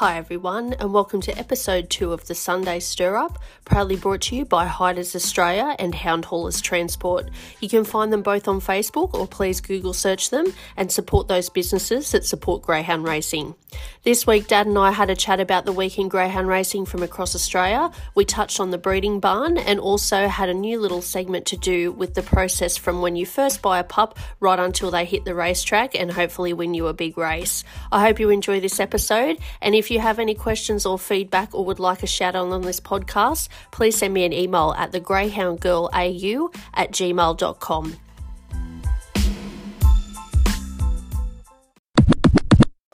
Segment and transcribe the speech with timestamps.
[0.00, 4.36] Hi, everyone, and welcome to episode two of the Sunday Stir Up, proudly brought to
[4.36, 7.28] you by Hiders Australia and Hound Haulers Transport.
[7.60, 11.50] You can find them both on Facebook or please Google search them and support those
[11.50, 13.54] businesses that support greyhound racing.
[14.02, 17.02] This week, Dad and I had a chat about the week in greyhound racing from
[17.02, 17.90] across Australia.
[18.14, 21.92] We touched on the breeding barn and also had a new little segment to do
[21.92, 25.34] with the process from when you first buy a pup right until they hit the
[25.34, 27.64] racetrack and hopefully win you a big race.
[27.92, 31.64] I hope you enjoy this episode, and if you have any questions or feedback or
[31.64, 36.54] would like a shout out on this podcast, please send me an email at thegreyhoundgirlau
[36.74, 37.96] at gmail.com.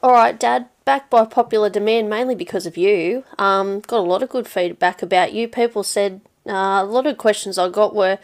[0.02, 3.24] All right, Dad, back by popular demand, mainly because of you.
[3.38, 5.48] Um, got a lot of good feedback about you.
[5.48, 8.18] People said uh, a lot of questions I got were,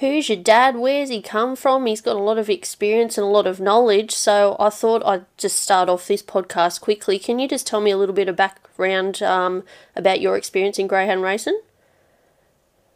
[0.00, 0.76] "Who's your dad?
[0.76, 1.86] Where's he come from?
[1.86, 5.26] He's got a lot of experience and a lot of knowledge." So I thought I'd
[5.36, 7.18] just start off this podcast quickly.
[7.18, 9.64] Can you just tell me a little bit of background um,
[9.96, 11.60] about your experience in greyhound racing?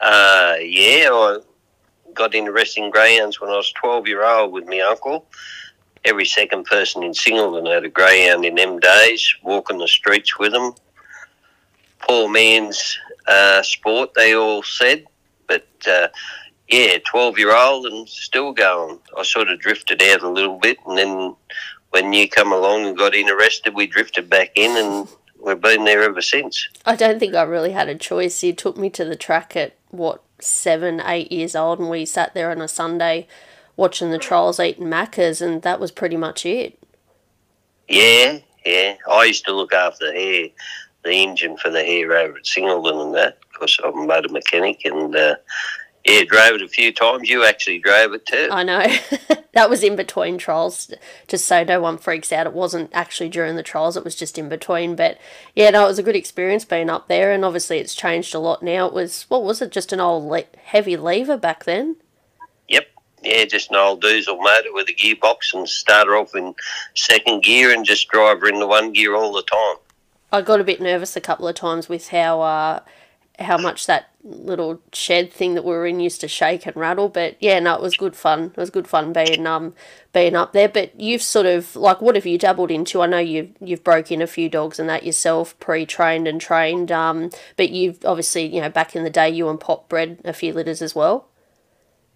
[0.01, 1.39] Uh, yeah, I
[2.15, 5.27] got into racing greyhounds when I was 12 year old with my uncle
[6.05, 10.53] every second person in Singleton had a greyhound in them days, walking the streets with
[10.53, 10.75] them.
[12.01, 15.05] Poor man's uh, sport, they all said.
[15.47, 16.09] But uh,
[16.73, 18.99] yeah, 12 year old and still going.
[19.17, 21.37] I sort of drifted out a little bit, and then
[21.91, 26.03] when you come along and got interested, we drifted back in, and we've been there
[26.03, 26.69] ever since.
[26.87, 28.43] I don't think I really had a choice.
[28.43, 32.33] You took me to the track at what seven, eight years old, and we sat
[32.33, 33.29] there on a Sunday
[33.77, 36.79] watching the trolls eating Maccas, and that was pretty much it.
[37.87, 38.97] Yeah, yeah.
[39.11, 40.49] I used to look after the hare,
[41.05, 44.87] the engine for the hare over at Singleton and that, because I'm a motor mechanic,
[44.87, 45.35] and uh,
[46.05, 47.29] yeah, drove it a few times.
[47.29, 48.49] You actually drove it too.
[48.51, 48.85] I know.
[49.53, 50.93] that was in between trials,
[51.29, 52.47] just so no one freaks out.
[52.47, 54.97] It wasn't actually during the trials, it was just in between.
[54.97, 55.19] But
[55.55, 58.41] yeah, no, it was a good experience being up there, and obviously it's changed a
[58.41, 58.87] lot now.
[58.87, 61.97] It was, what was it, just an old le- heavy lever back then?
[62.69, 62.87] Yep.
[63.23, 66.57] Yeah, just an old diesel motor with a gearbox and start her off in
[66.95, 69.77] second gear and just drive her into one gear all the time.
[70.33, 72.81] I got a bit nervous a couple of times with how uh,
[73.43, 77.09] how much that little shed thing that we were in used to shake and rattle.
[77.09, 78.45] But yeah, no, it was good fun.
[78.45, 79.75] It was good fun being um
[80.13, 80.69] being up there.
[80.69, 83.03] But you've sort of like what have you dabbled into?
[83.03, 86.41] I know you've you've broke in a few dogs and that yourself, pre trained and
[86.41, 86.93] trained.
[86.93, 90.33] Um, but you've obviously you know back in the day you and Pop bred a
[90.33, 91.29] few litters as well.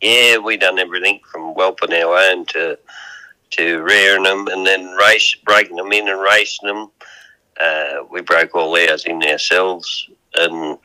[0.01, 2.79] Yeah, we done everything from whelping our own to
[3.51, 6.91] to rearing them and then race, breaking them in and racing them.
[7.59, 10.79] Uh, we broke all ours in ourselves, and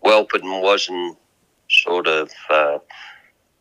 [0.00, 1.16] whelping wasn't
[1.68, 2.78] sort of uh,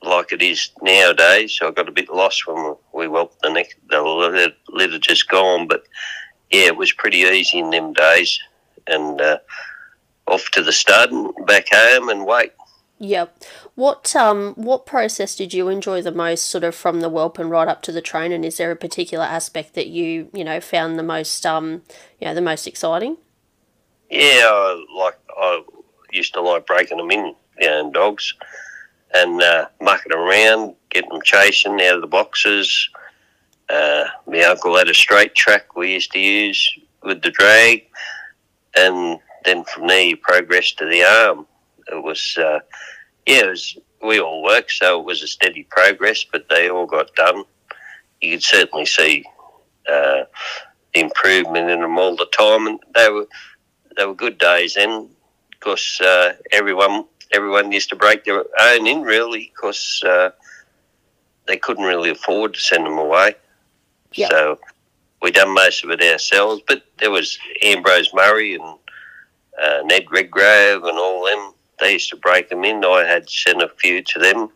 [0.04, 1.54] like it is nowadays.
[1.54, 5.30] So I got a bit lost when we whelped the next the litter, litter just
[5.30, 5.84] gone, but
[6.52, 8.40] yeah, it was pretty easy in them days,
[8.88, 9.38] and uh,
[10.28, 12.54] off to the stud and back home and wait.
[13.02, 13.44] Yep.
[13.76, 17.50] What um what process did you enjoy the most, sort of from the whelp and
[17.50, 18.34] right up to the train?
[18.34, 21.84] And is there a particular aspect that you you know found the most um
[22.20, 23.16] you know the most exciting?
[24.10, 25.64] Yeah, I like I
[26.12, 28.34] used to like breaking them in, you know, dogs,
[29.14, 32.90] and uh, mucking around, getting them chasing out of the boxes.
[33.70, 37.86] Uh, my uncle had a straight track we used to use with the drag,
[38.76, 41.46] and then from there you progressed to the arm.
[41.92, 42.38] It was.
[42.38, 42.60] Uh,
[43.26, 46.88] yeah, it was, we all worked, so it was a steady progress, but they all
[46.88, 47.44] got done.
[48.22, 49.24] You could certainly see
[49.88, 50.24] uh,
[50.94, 53.28] improvement in them all the time, and they were
[53.98, 55.10] they were good days then,
[55.60, 60.30] because uh, everyone everyone used to break their own in really, because uh,
[61.48, 63.36] they couldn't really afford to send them away.
[64.14, 64.32] Yep.
[64.32, 64.60] So
[65.22, 68.64] we done most of it ourselves, but there was Ambrose Murray and
[69.62, 72.84] uh, Ned Redgrave and all them they used to break them in.
[72.84, 74.50] I had sent a few to them.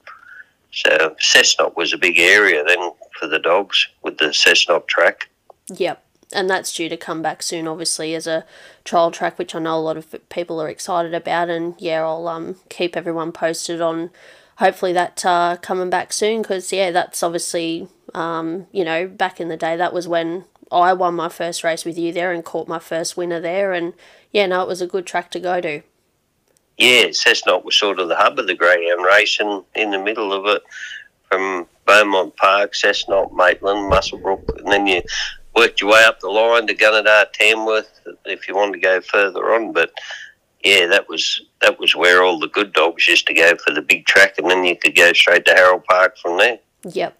[0.72, 5.30] So Cessnock was a big area then for the dogs with the Cessnock track.
[5.76, 6.03] Yep.
[6.34, 8.46] And that's due to come back soon, obviously, as a
[8.84, 11.50] trial track, which I know a lot of people are excited about.
[11.50, 14.10] And yeah, I'll um, keep everyone posted on
[14.58, 19.48] hopefully that uh, coming back soon because yeah, that's obviously um, you know back in
[19.48, 22.68] the day that was when I won my first race with you there and caught
[22.68, 23.94] my first winner there, and
[24.32, 25.82] yeah, no, it was a good track to go to
[26.78, 30.46] yeah, Cessnock was sort of the hub of the greyhound racing in the middle of
[30.48, 30.64] it
[31.30, 35.02] from Beaumont Park, Cessnock, Maitland, Muswellbrook, and then you
[35.56, 39.54] worked your way up the line to Gunnedah, Tamworth if you wanted to go further
[39.54, 39.74] on.
[39.74, 39.92] But
[40.64, 43.82] yeah, that was that was where all the good dogs used to go for the
[43.82, 46.60] big track, and then you could go straight to Harold Park from there.
[46.84, 47.18] Yep.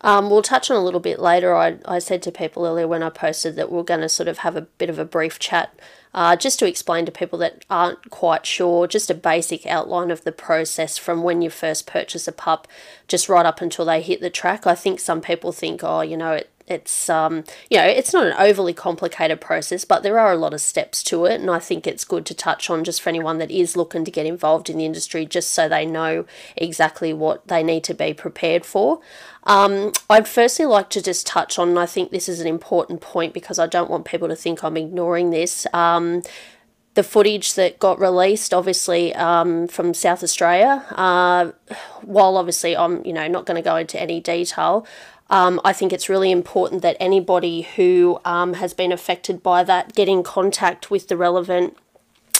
[0.00, 1.54] Um, we'll touch on a little bit later.
[1.54, 4.38] I, I said to people earlier when I posted that we're going to sort of
[4.38, 5.74] have a bit of a brief chat
[6.14, 10.22] uh, just to explain to people that aren't quite sure, just a basic outline of
[10.22, 12.68] the process from when you first purchase a pup,
[13.08, 14.66] just right up until they hit the track.
[14.66, 18.26] I think some people think, oh, you know, it, it's um you know it's not
[18.26, 21.58] an overly complicated process but there are a lot of steps to it and i
[21.58, 24.70] think it's good to touch on just for anyone that is looking to get involved
[24.70, 26.24] in the industry just so they know
[26.56, 29.00] exactly what they need to be prepared for
[29.44, 33.00] um, i'd firstly like to just touch on and i think this is an important
[33.00, 36.22] point because i don't want people to think i'm ignoring this um,
[36.94, 40.84] the footage that got released, obviously um, from South Australia.
[40.92, 41.50] Uh,
[42.02, 44.86] while obviously I'm, you know, not going to go into any detail,
[45.30, 49.94] um, I think it's really important that anybody who um, has been affected by that
[49.94, 51.76] get in contact with the relevant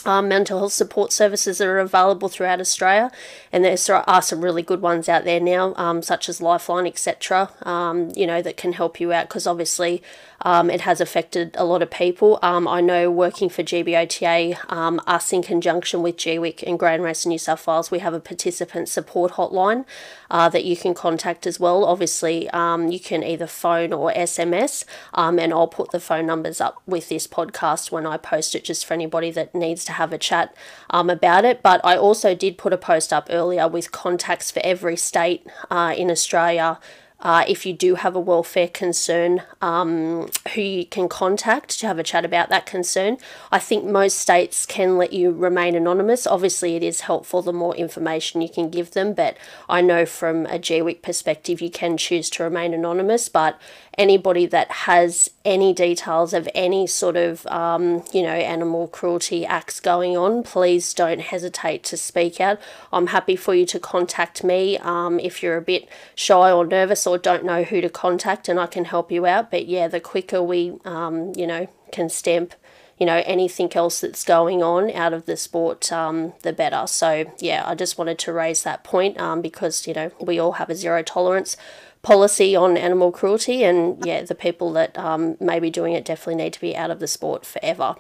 [0.07, 3.11] um, mental health support services that are available throughout Australia,
[3.53, 3.77] and there
[4.09, 7.51] are some really good ones out there now, um, such as Lifeline, etc.
[7.63, 10.03] Um, you know that can help you out because obviously
[10.43, 12.39] um, it has affected a lot of people.
[12.43, 17.25] Um, I know working for GBOTA, um, us in conjunction with GWIC and Grand Race
[17.25, 19.85] New South Wales, we have a participant support hotline
[20.31, 21.85] uh, that you can contact as well.
[21.85, 24.85] Obviously, you can either phone or SMS,
[25.15, 28.85] and I'll put the phone numbers up with this podcast when I post it, just
[28.85, 30.55] for anybody that needs to have a chat
[30.91, 31.63] um, about it.
[31.63, 35.95] But I also did put a post up earlier with contacts for every state uh,
[35.97, 36.79] in Australia
[37.25, 41.99] uh, if you do have a welfare concern, um, who you can contact to have
[41.99, 43.17] a chat about that concern.
[43.51, 46.27] I think most states can let you remain anonymous.
[46.27, 49.39] Obviously, it is helpful the more information you can give them, but
[49.71, 53.31] I know from a GWIC perspective, you can choose to remain anonymous.
[53.31, 53.59] But
[53.97, 59.81] anybody that has any details of any sort of, um, you know, animal cruelty acts
[59.81, 62.59] going on, please don't hesitate to speak out.
[62.93, 67.07] I'm happy for you to contact me um, if you're a bit shy or nervous
[67.07, 69.51] or don't know who to contact, and I can help you out.
[69.51, 72.55] But yeah, the quicker we, um, you know, can stamp
[72.99, 77.33] you know anything else that's going on out of the sport um, the better so
[77.39, 80.71] yeah i just wanted to raise that point um, because you know we all have
[80.71, 81.57] a zero tolerance
[82.05, 86.37] policy on animal cruelty, and yeah, the people that um, may be doing it definitely
[86.45, 87.97] need to be out of the sport forever.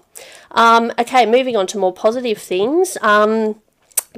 [0.52, 2.96] Um, okay, moving on to more positive things.
[3.00, 3.56] Um,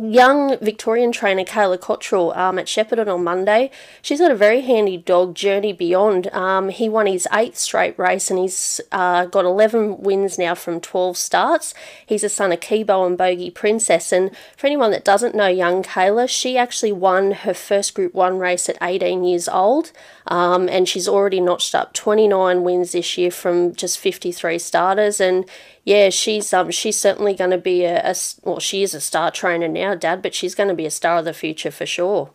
[0.01, 3.71] young Victorian trainer Kayla Cottrell um, at Shepparton on Monday.
[4.03, 6.29] She's got a very handy dog, Journey Beyond.
[6.33, 10.81] Um, he won his eighth straight race and he's uh, got 11 wins now from
[10.81, 11.75] 12 starts.
[12.05, 14.13] He's a son of Kibo and Bogey Princess.
[14.13, 18.39] And for anyone that doesn't know young Kayla, she actually won her first Group 1
[18.39, 19.93] race at 18 years old.
[20.27, 25.21] Um, and she's already notched up 29 wins this year from just 53 starters.
[25.21, 25.49] And
[25.87, 29.31] yeah, she's um she's certainly going to be a, a well, she is a star
[29.31, 32.33] trainer now, Dad, but she's going to be a star of the future for sure.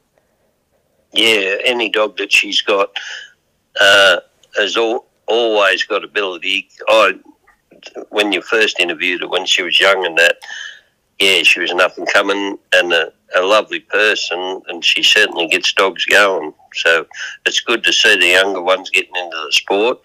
[1.11, 2.97] Yeah, any dog that she's got
[3.79, 4.21] uh,
[4.57, 6.69] has all, always got ability.
[6.87, 7.19] I
[8.09, 10.37] when you first interviewed her when she was young and that,
[11.19, 15.47] yeah, she was an up and coming and a, a lovely person, and she certainly
[15.47, 16.53] gets dogs going.
[16.75, 17.05] So
[17.45, 19.99] it's good to see the younger ones getting into the sport.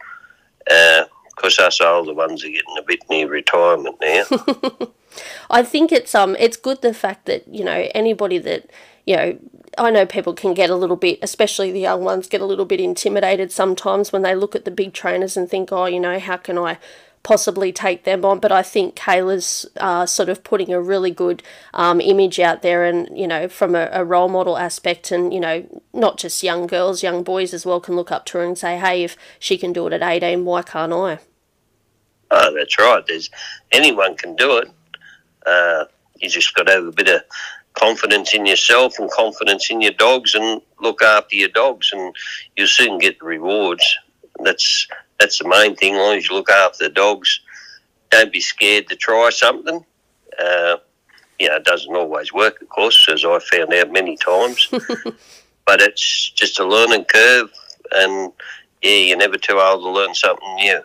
[0.68, 1.04] Uh,
[1.36, 4.24] because us older ones are getting a bit near retirement now.
[5.50, 8.70] I think it's um it's good the fact that you know anybody that
[9.06, 9.38] you know
[9.78, 12.64] I know people can get a little bit, especially the young ones, get a little
[12.64, 16.18] bit intimidated sometimes when they look at the big trainers and think, oh, you know,
[16.18, 16.78] how can I
[17.26, 18.38] possibly take them on.
[18.38, 21.42] But I think Kayla's uh, sort of putting a really good
[21.74, 25.40] um, image out there, and you know, from a, a, role model aspect, and you
[25.40, 28.56] know, not just young girls, young boys as well can look up to her and
[28.56, 31.18] say, hey, if she can do it at eighteen, why can't I?
[32.30, 33.04] Oh, that's right.
[33.06, 33.28] There's
[33.72, 34.70] anyone can do it.
[35.44, 35.86] Uh,
[36.20, 37.22] you just got to have a bit of
[37.74, 42.14] confidence in yourself and confidence in your dogs and look after your dogs and
[42.56, 43.84] you'll soon get the rewards.
[44.42, 45.94] That's that's the main thing.
[45.94, 47.40] As long as you look after the dogs,
[48.10, 49.84] don't be scared to try something.
[50.38, 50.76] Uh,
[51.38, 54.68] you know, it doesn't always work, of course, as I found out many times.
[55.66, 57.50] but it's just a learning curve,
[57.92, 58.32] and
[58.82, 60.80] yeah, you're never too old to learn something new.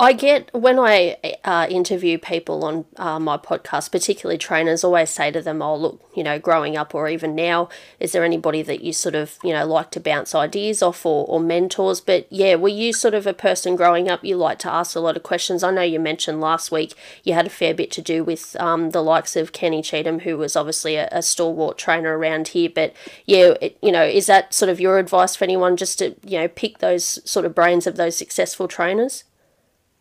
[0.00, 5.30] I get when I uh, interview people on uh, my podcast, particularly trainers, always say
[5.30, 8.80] to them, "Oh, look, you know, growing up or even now, is there anybody that
[8.80, 12.54] you sort of you know like to bounce ideas off or, or mentors?" But yeah,
[12.54, 15.22] were you sort of a person growing up you like to ask a lot of
[15.22, 15.62] questions?
[15.62, 18.92] I know you mentioned last week you had a fair bit to do with um,
[18.92, 22.70] the likes of Kenny Cheatham, who was obviously a, a stalwart trainer around here.
[22.74, 22.94] But
[23.26, 26.38] yeah, it, you know, is that sort of your advice for anyone just to you
[26.38, 29.24] know pick those sort of brains of those successful trainers?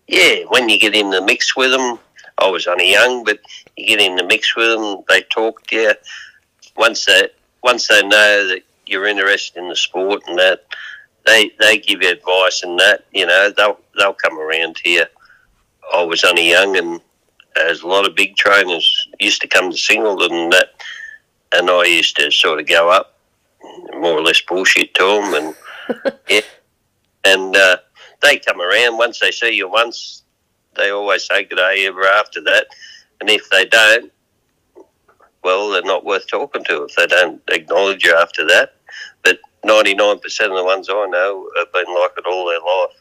[0.10, 2.00] Yeah, when you get in the mix with them,
[2.40, 3.40] I was only young, but
[3.78, 5.94] you get in the mix with them, they talk to you.
[6.76, 7.30] Once they
[7.62, 10.66] once they know that you're interested in the sport and that,
[11.28, 13.06] they they give you advice and that.
[13.12, 15.06] You know, they'll they'll come around to you.
[15.94, 17.00] I was only young, and
[17.54, 20.70] there's a lot of big trainers used to come to Singleton and that,
[21.54, 23.20] and I used to sort of go up,
[23.94, 26.42] more or less bullshit to them, and yeah,
[27.26, 27.78] and uh,
[28.22, 30.24] they come around once they see you once.
[30.76, 32.68] They always say good day ever after that,
[33.20, 34.12] and if they don't,
[35.44, 38.76] well, they're not worth talking to if they don't acknowledge you after that.
[39.24, 42.99] But 99% of the ones I know have been like it all their life.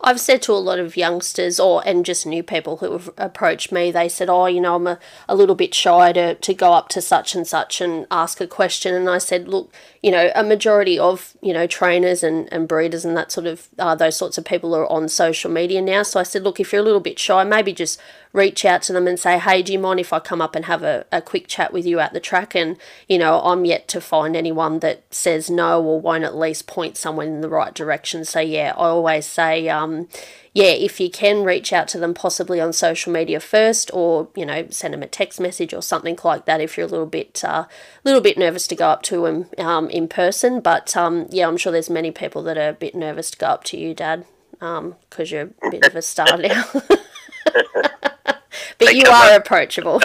[0.00, 3.72] I've said to a lot of youngsters or and just new people who have approached
[3.72, 4.98] me, they said, Oh, you know, I'm a,
[5.28, 8.46] a little bit shy to, to go up to such and such and ask a
[8.46, 8.94] question.
[8.94, 9.72] And I said, Look,
[10.02, 13.68] you know, a majority of, you know, trainers and, and breeders and that sort of,
[13.78, 16.02] uh, those sorts of people are on social media now.
[16.02, 18.00] So I said, Look, if you're a little bit shy, maybe just
[18.36, 20.66] reach out to them and say, Hey, do you mind if I come up and
[20.66, 22.54] have a, a quick chat with you at the track?
[22.54, 22.76] And,
[23.08, 26.98] you know, I'm yet to find anyone that says no or won't at least point
[26.98, 28.24] someone in the right direction.
[28.26, 30.08] So, yeah, I always say, um,
[30.52, 34.44] yeah, if you can reach out to them possibly on social media first, or you
[34.44, 37.42] know, send them a text message or something like that if you're a little bit,
[37.42, 37.64] a uh,
[38.04, 40.60] little bit nervous to go up to them um, in person.
[40.60, 43.46] But um, yeah, I'm sure there's many people that are a bit nervous to go
[43.46, 44.94] up to you, Dad, because um,
[45.26, 46.64] you're a bit of a star now.
[48.78, 50.02] but you are up, approachable.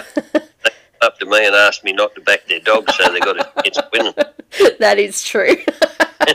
[1.00, 3.62] up to me and ask me not to back their dog, so they got a
[3.62, 4.14] chance winning.
[4.78, 5.56] That is true.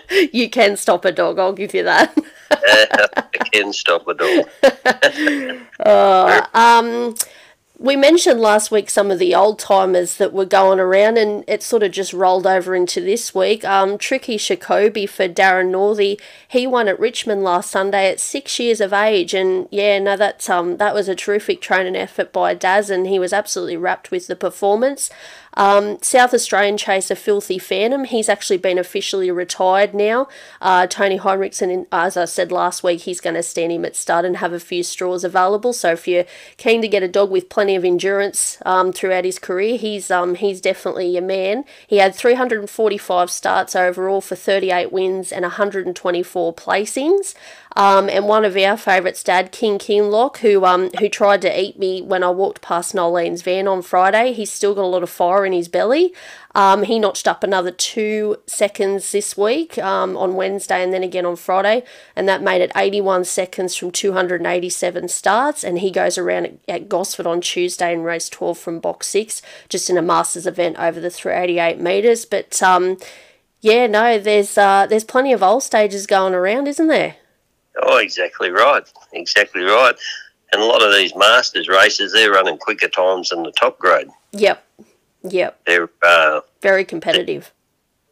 [0.34, 1.38] you can stop a dog.
[1.38, 2.18] I'll give you that.
[2.52, 4.50] I can stop a dog.
[5.80, 7.16] uh, um,
[7.80, 11.62] we mentioned last week some of the old timers that were going around, and it
[11.62, 13.64] sort of just rolled over into this week.
[13.64, 18.82] Um, Tricky Shakobi for Darren Northey, he won at Richmond last Sunday at six years
[18.82, 22.90] of age, and yeah, no, that's um that was a terrific training effort by Daz,
[22.90, 25.12] and he was absolutely rapt with the performance.
[25.54, 30.28] Um, South Australian chaser Filthy Phantom, he's actually been officially retired now.
[30.62, 34.26] Uh, Tony Heinrichsen, as I said last week, he's going to stand him at stud
[34.26, 35.74] and have a few straws available.
[35.74, 36.26] So if you're
[36.58, 40.36] keen to get a dog with plenty of endurance um, throughout his career, he's um,
[40.36, 41.66] he's definitely your man.
[41.88, 47.34] He had 345 starts overall for 38 wins and 124 placings.
[47.78, 51.78] Um, and one of our favourites, Dad, King Kinlock, who um, who tried to eat
[51.78, 54.34] me when I walked past Nolene's van on Friday.
[54.34, 56.12] He's still got a lot of fire in his belly.
[56.56, 61.24] Um, he notched up another two seconds this week um, on Wednesday and then again
[61.24, 61.84] on Friday,
[62.16, 65.64] and that made it 81 seconds from 287 starts.
[65.64, 69.44] And he goes around at, at Gosford on Tuesday and race 12 from box six,
[69.70, 72.26] just in a Masters event over the 388 metres.
[72.26, 72.98] But um,
[73.62, 77.18] yeah, no, there's uh, there's plenty of old stages going around, isn't there?
[77.84, 78.84] Oh, exactly right.
[79.14, 79.96] Exactly right.
[80.52, 84.08] And a lot of these masters races, they're running quicker times than the top grade.
[84.32, 84.64] Yep.
[85.24, 85.60] Yep.
[85.66, 87.52] They're uh, very competitive.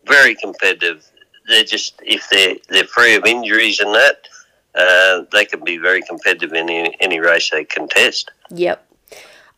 [0.06, 1.10] Very competitive.
[1.48, 4.28] They're just if they're they're free of injuries and that,
[4.76, 8.32] uh, they can be very competitive in any, any race they contest.
[8.50, 8.85] Yep.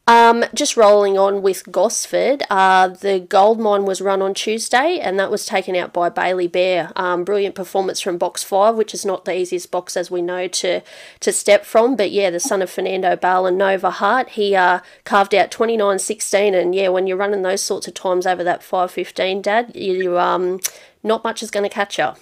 [0.08, 5.20] Um, just rolling on with Gosford, uh, the gold mine was run on Tuesday and
[5.20, 6.94] that was taken out by Bailey Bear.
[6.96, 10.48] Um, brilliant performance from box five, which is not the easiest box as we know
[10.48, 10.82] to
[11.20, 11.98] to step from.
[11.98, 16.56] But yeah, the son of Fernando Bale and Nova Hart, he uh, carved out 29.16.
[16.56, 20.62] And yeah, when you're running those sorts of times over that 5.15, Dad, you um,
[21.04, 22.14] not much is going to catch you.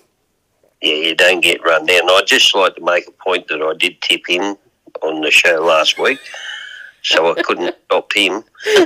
[0.82, 2.10] Yeah, you don't get run down.
[2.10, 4.58] I'd just like to make a point that I did tip in
[5.04, 6.18] on the show last week
[7.06, 8.44] so I couldn't stop him.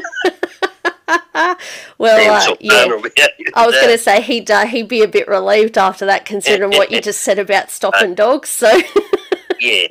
[1.97, 2.85] well, uh, yeah.
[3.55, 6.71] I was going to say he'd uh, he'd be a bit relieved after that, considering
[6.71, 8.49] what you just said about stopping dogs.
[8.49, 8.81] So
[9.59, 9.87] yeah,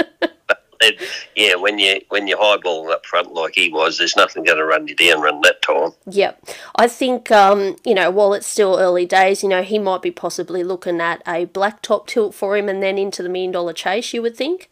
[1.35, 4.64] yeah, when you when you're highballing up front like he was, there's nothing going to
[4.64, 5.92] run you down run that time.
[6.06, 10.02] Yep, I think um, you know while it's still early days, you know he might
[10.02, 13.52] be possibly looking at a black top tilt for him, and then into the million
[13.52, 14.12] dollar chase.
[14.12, 14.68] You would think.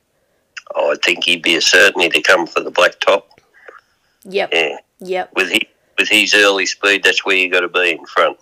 [0.74, 3.35] Oh, I think he'd be a certainty to come for the black top.
[4.28, 4.50] Yep.
[4.52, 4.76] Yeah.
[5.00, 5.30] Yep.
[5.36, 5.60] With his,
[5.98, 8.38] with his early speed, that's where you got to be in front.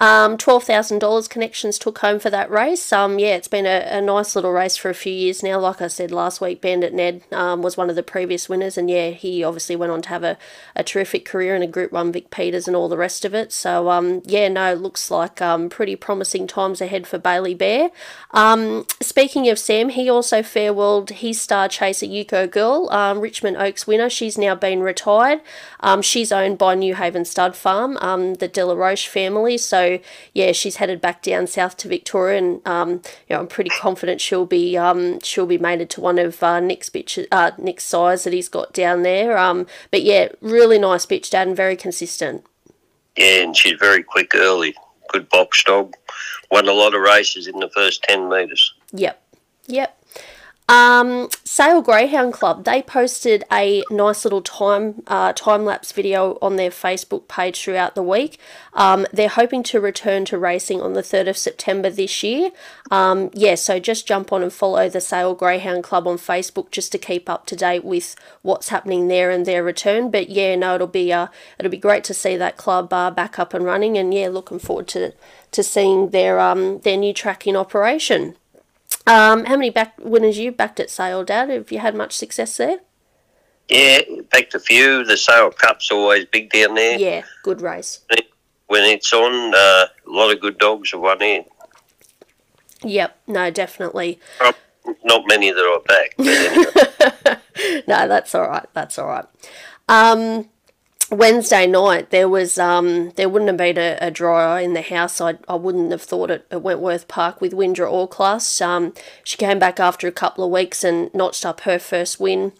[0.00, 2.92] Um, twelve thousand dollars connections took home for that race.
[2.92, 5.60] Um, yeah, it's been a, a, nice little race for a few years now.
[5.60, 8.90] Like I said last week, Bandit Ned um, was one of the previous winners, and
[8.90, 10.36] yeah, he obviously went on to have a,
[10.74, 13.52] a terrific career in a Group One Vic Peters and all the rest of it.
[13.52, 17.90] So um, yeah, no, looks like um, pretty promising times ahead for Bailey Bear.
[18.32, 23.86] Um, speaking of Sam, he also farewelled his star chaser Yuko Girl, um, Richmond Oaks
[23.86, 24.10] winner.
[24.10, 25.40] She's now been retired.
[25.78, 29.56] Um, she's owned by New Haven Stud Farm, um, the De La Roche family.
[29.56, 29.83] So
[30.32, 32.90] yeah, she's headed back down south to Victoria, and um,
[33.28, 36.60] you know, I'm pretty confident she'll be um, she'll be mated to one of uh,
[36.60, 39.38] Nick's bitch uh, Nick's sires that he's got down there.
[39.38, 42.44] Um, but yeah, really nice bitch, Dad, and very consistent.
[43.16, 44.74] Yeah, and she's very quick early.
[45.08, 45.94] good box dog.
[46.50, 48.74] Won a lot of races in the first 10 metres.
[48.92, 49.20] Yep.
[49.66, 50.03] Yep.
[50.66, 56.56] Um, Sale Greyhound Club, they posted a nice little time uh, time lapse video on
[56.56, 58.38] their Facebook page throughout the week.
[58.72, 62.50] Um, they're hoping to return to racing on the 3rd of September this year.
[62.90, 66.92] Um, yeah, so just jump on and follow the Sale Greyhound Club on Facebook just
[66.92, 70.10] to keep up to date with what's happening there and their return.
[70.10, 71.26] But yeah, no, it'll be uh,
[71.58, 74.58] it'll be great to see that club uh, back up and running, and yeah, looking
[74.58, 75.12] forward to
[75.52, 78.36] to seeing their um their new track in operation.
[79.06, 81.50] Um, how many back winners you backed at Sale, Dad?
[81.50, 82.78] Have you had much success there?
[83.68, 85.04] Yeah, backed a few.
[85.04, 86.98] The Sale Cup's always big down there.
[86.98, 88.00] Yeah, good race.
[88.66, 91.44] When it's on, uh, a lot of good dogs have won in.
[92.82, 94.20] Yep, no, definitely.
[94.44, 94.54] Um,
[95.04, 96.14] not many that I back.
[96.16, 97.82] but anyway.
[97.88, 98.66] no, that's all right.
[98.74, 99.24] That's all right.
[99.88, 100.48] Um,
[101.10, 105.20] Wednesday night there was um there wouldn't have been a, a draw in the house.
[105.20, 108.60] I I wouldn't have thought it at Wentworth Park with Windra All Class.
[108.60, 112.52] Um, she came back after a couple of weeks and notched up her first win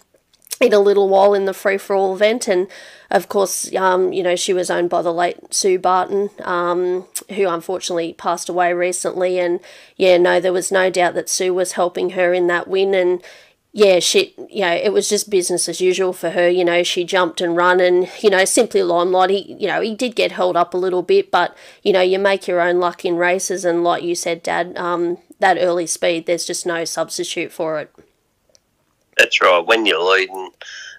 [0.60, 2.68] in a little while in the free for all event, and
[3.10, 7.48] of course, um, you know she was owned by the late Sue Barton, um, who
[7.48, 9.38] unfortunately passed away recently.
[9.38, 9.60] And
[9.96, 13.22] yeah, no, there was no doubt that Sue was helping her in that win, and
[13.76, 16.48] yeah, she, you know, it was just business as usual for her.
[16.48, 19.30] You know, she jumped and run, and you know, simply limelight.
[19.30, 22.20] He, you know, he did get held up a little bit, but you know, you
[22.20, 26.26] make your own luck in races, and like you said, Dad, um, that early speed,
[26.26, 27.92] there's just no substitute for it.
[29.18, 29.58] That's right.
[29.58, 30.50] When you're leading,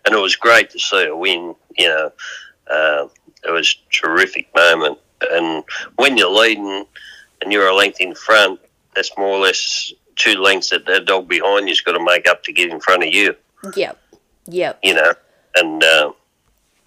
[0.03, 1.55] and it was great to see her win.
[1.77, 2.11] You know,
[2.69, 3.07] uh,
[3.45, 4.99] it was a terrific moment.
[5.31, 5.63] And
[5.95, 6.83] when you're leading,
[7.41, 8.59] and you're a length in front,
[8.93, 12.43] that's more or less two lengths that that dog behind you's got to make up
[12.43, 13.35] to get in front of you.
[13.75, 13.99] Yep,
[14.47, 14.79] yep.
[14.83, 15.13] You know,
[15.55, 16.11] and uh,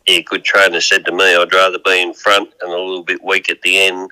[0.06, 3.22] yeah, good trainer said to me, I'd rather be in front and a little bit
[3.22, 4.10] weak at the end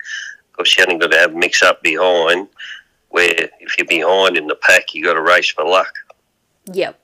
[0.50, 2.48] because you haven't got to have mix up behind.
[3.08, 5.92] Where if you're behind in the pack, you got to race for luck.
[6.72, 7.00] Yep.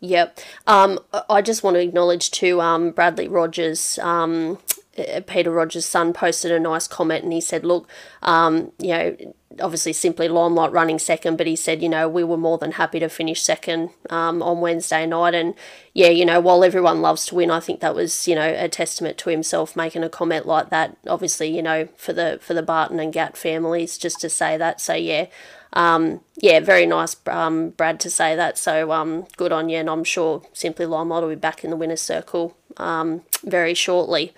[0.00, 0.38] Yep.
[0.66, 0.98] Um,
[1.30, 4.58] I just want to acknowledge too, um, Bradley Rogers, um,
[4.98, 7.88] uh, Peter Rogers' son, posted a nice comment and he said, look,
[8.22, 12.36] um, you know, obviously simply Limelight running second, but he said, you know, we were
[12.36, 15.34] more than happy to finish second um, on Wednesday night.
[15.34, 15.54] And
[15.92, 18.68] yeah, you know, while everyone loves to win, I think that was, you know, a
[18.68, 20.96] testament to himself making a comment like that.
[21.06, 24.80] Obviously, you know, for the for the Barton and Gatt families, just to say that.
[24.80, 25.26] So yeah,
[25.74, 28.58] um, yeah, very nice, um, Brad, to say that.
[28.58, 31.76] So um, good on you, and I'm sure Simply Limelight will be back in the
[31.76, 34.32] winners' circle um, very shortly.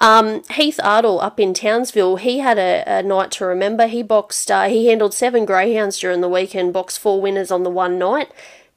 [0.00, 3.86] Um, Heath Ardle up in Townsville, he had a, a night to remember.
[3.86, 7.70] He boxed, uh, he handled seven greyhounds during the weekend, boxed four winners on the
[7.70, 8.30] one night.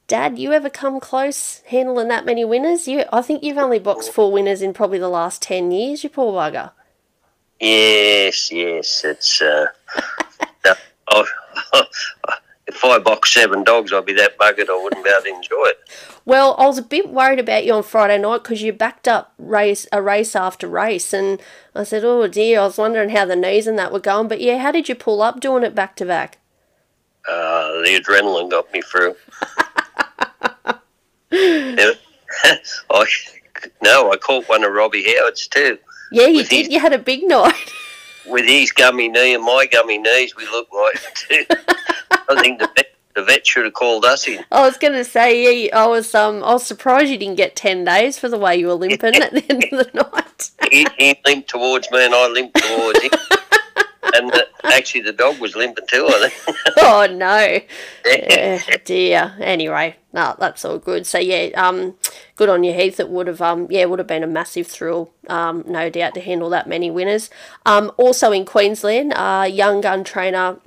[0.07, 2.87] Dad, you ever come close handling that many winners?
[2.87, 6.03] You, I think you've only boxed four winners in probably the last ten years.
[6.03, 6.71] You poor bugger.
[7.59, 9.41] Yes, yes, it's.
[9.41, 9.67] Uh,
[11.11, 11.25] oh,
[12.83, 15.65] if I box seven dogs, I'd be that buggered I wouldn't be able to enjoy
[15.65, 15.79] it.
[16.25, 19.33] Well, I was a bit worried about you on Friday night because you backed up
[19.37, 21.39] race a race after race, and
[21.75, 24.27] I said, "Oh dear," I was wondering how the knees and that were going.
[24.27, 26.39] But yeah, how did you pull up doing it back to back?
[27.27, 29.15] Uh, the adrenaline got me through.
[31.31, 31.91] yeah.
[32.89, 33.05] I,
[33.81, 35.77] no, I caught one of Robbie Howard's too.
[36.11, 36.65] Yeah, you did.
[36.65, 37.53] His, you had a big night.
[38.25, 41.45] with his gummy knee and my gummy knees, we looked like two.
[42.31, 44.43] I think the vet, the vet should have called us in.
[44.51, 47.55] I was going to say, yeah, I was um, I was surprised you didn't get
[47.55, 50.51] ten days for the way you were limping at the end of the night.
[50.71, 53.11] he, he limped towards me, and I limped towards him.
[54.13, 56.07] and the, actually, the dog was limping too.
[56.07, 56.57] I think.
[56.77, 57.59] oh no,
[58.05, 59.35] yeah, dear.
[59.39, 61.05] Anyway, no, that's all good.
[61.05, 61.95] So yeah, um,
[62.35, 62.99] good on you, Heath.
[62.99, 66.21] It would have, um, yeah, would have been a massive thrill, um, no doubt, to
[66.21, 67.29] handle that many winners.
[67.65, 70.57] Um, also in Queensland, uh, young gun trainer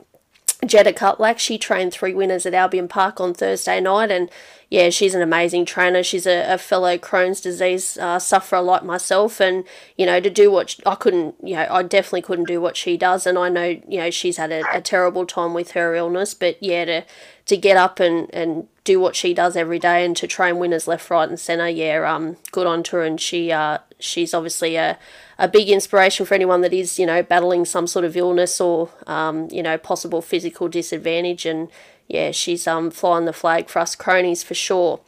[0.67, 4.31] Jetta Cutlack, she trained three winners at Albion Park on Thursday night, and
[4.71, 6.03] yeah, she's an amazing trainer.
[6.03, 9.65] She's a, a fellow Crohn's disease uh, sufferer like myself, and
[9.97, 12.77] you know, to do what she, I couldn't, you know, I definitely couldn't do what
[12.77, 15.95] she does, and I know, you know, she's had a, a terrible time with her
[15.95, 17.05] illness, but yeah, to
[17.47, 20.89] to get up and and do what she does every day and to train winners
[20.89, 24.99] left, right, and centre, yeah, um, good on her, and she uh, she's obviously a
[25.39, 28.91] a big inspiration for anyone that is, you know, battling some sort of illness or,
[29.07, 31.45] um, you know, possible physical disadvantage.
[31.45, 31.69] And
[32.09, 35.01] yeah, she's um, flying the flag for us cronies for sure.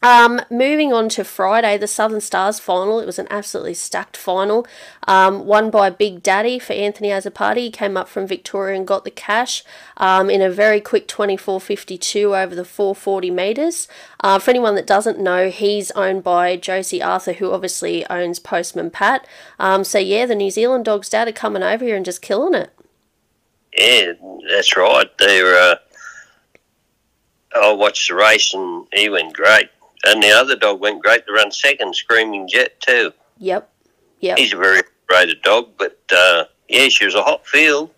[0.00, 3.00] Um, moving on to Friday, the Southern Stars final.
[3.00, 4.64] It was an absolutely stacked final.
[5.08, 7.56] Um, won by Big Daddy for Anthony Azzopardi.
[7.56, 9.64] He came up from Victoria and got the cash
[9.96, 13.88] um, in a very quick 24.52 over the 440 metres.
[14.20, 18.90] Uh, for anyone that doesn't know, he's owned by Josie Arthur, who obviously owns Postman
[18.90, 19.26] Pat.
[19.58, 22.54] Um, so yeah, the New Zealand Dogs dad are coming over here and just killing
[22.54, 22.70] it.
[23.76, 24.12] Yeah,
[24.48, 25.10] that's right.
[25.18, 25.58] They're.
[25.58, 25.76] Uh,
[27.54, 29.70] I watched the race and he went great,
[30.04, 33.12] and the other dog went great to run second, Screaming Jet too.
[33.38, 33.70] Yep.
[34.20, 34.38] Yep.
[34.38, 37.90] He's a very rated dog, but uh, yeah, she was a hot field.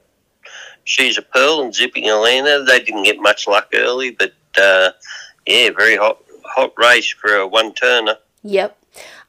[0.85, 2.65] She's a pearl and zipping Atlanta.
[2.65, 4.91] They didn't get much luck early, but uh,
[5.47, 8.17] yeah, very hot hot race for a one turner.
[8.43, 8.77] Yep.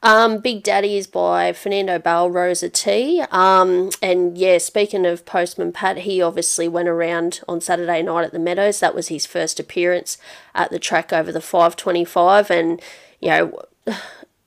[0.02, 3.22] Um, Big Daddy is by Fernando Bale Rosa T.
[3.30, 8.32] Um, and yeah, speaking of Postman Pat, he obviously went around on Saturday night at
[8.32, 8.80] the Meadows.
[8.80, 10.18] That was his first appearance
[10.54, 12.50] at the track over the 525.
[12.50, 12.82] And,
[13.20, 13.62] you know,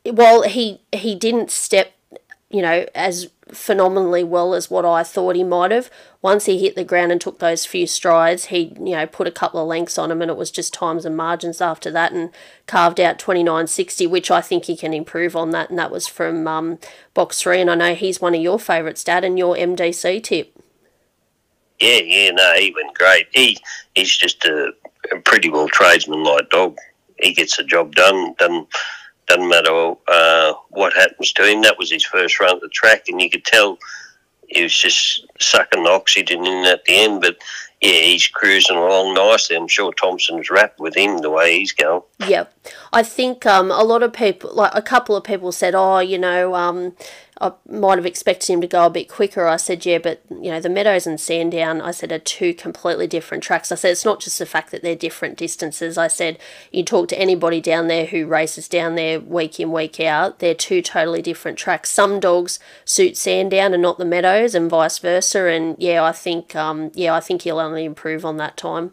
[0.04, 1.94] while he, he didn't step,
[2.50, 5.92] you know, as phenomenally well as what I thought he might have.
[6.22, 9.32] Once he hit the ground and took those few strides, he you know put a
[9.32, 12.32] couple of lengths on him, and it was just times and margins after that, and
[12.68, 15.92] carved out twenty nine sixty, which I think he can improve on that, and that
[15.92, 16.80] was from um,
[17.14, 20.58] box three, and I know he's one of your favourites, Dad, and your MDC tip.
[21.80, 23.28] Yeah, yeah, no, he went great.
[23.32, 23.60] He
[23.94, 24.74] he's just a,
[25.12, 26.78] a pretty well tradesman like dog.
[27.20, 28.34] He gets the job done.
[28.40, 28.66] Done
[29.28, 31.62] doesn't matter uh, what happens to him.
[31.62, 33.78] That was his first run at the track, and you could tell
[34.48, 37.22] he was just sucking the oxygen in at the end.
[37.22, 37.38] But
[37.82, 39.56] yeah, he's cruising along nicely.
[39.56, 42.02] I'm sure Thompson's rapt with him the way he's going.
[42.28, 42.54] Yep,
[42.94, 46.18] I think um, a lot of people, like a couple of people, said, "Oh, you
[46.18, 46.96] know, um,
[47.42, 49.46] I might have expected him to go a bit quicker.
[49.46, 53.08] I said, yeah, but you know, the Meadows and Sandown, I said, are two completely
[53.08, 53.72] different tracks.
[53.72, 55.98] I said, it's not just the fact that they're different distances.
[55.98, 56.40] I said,
[56.72, 60.56] you talk to anybody down there who races down there week in, week out, they're
[60.56, 61.90] two totally different tracks.
[61.90, 65.48] Some dogs suit Sandown and not the Meadows, and vice versa.
[65.48, 68.92] And yeah, I think, um, yeah, I think he'll only improve on that time.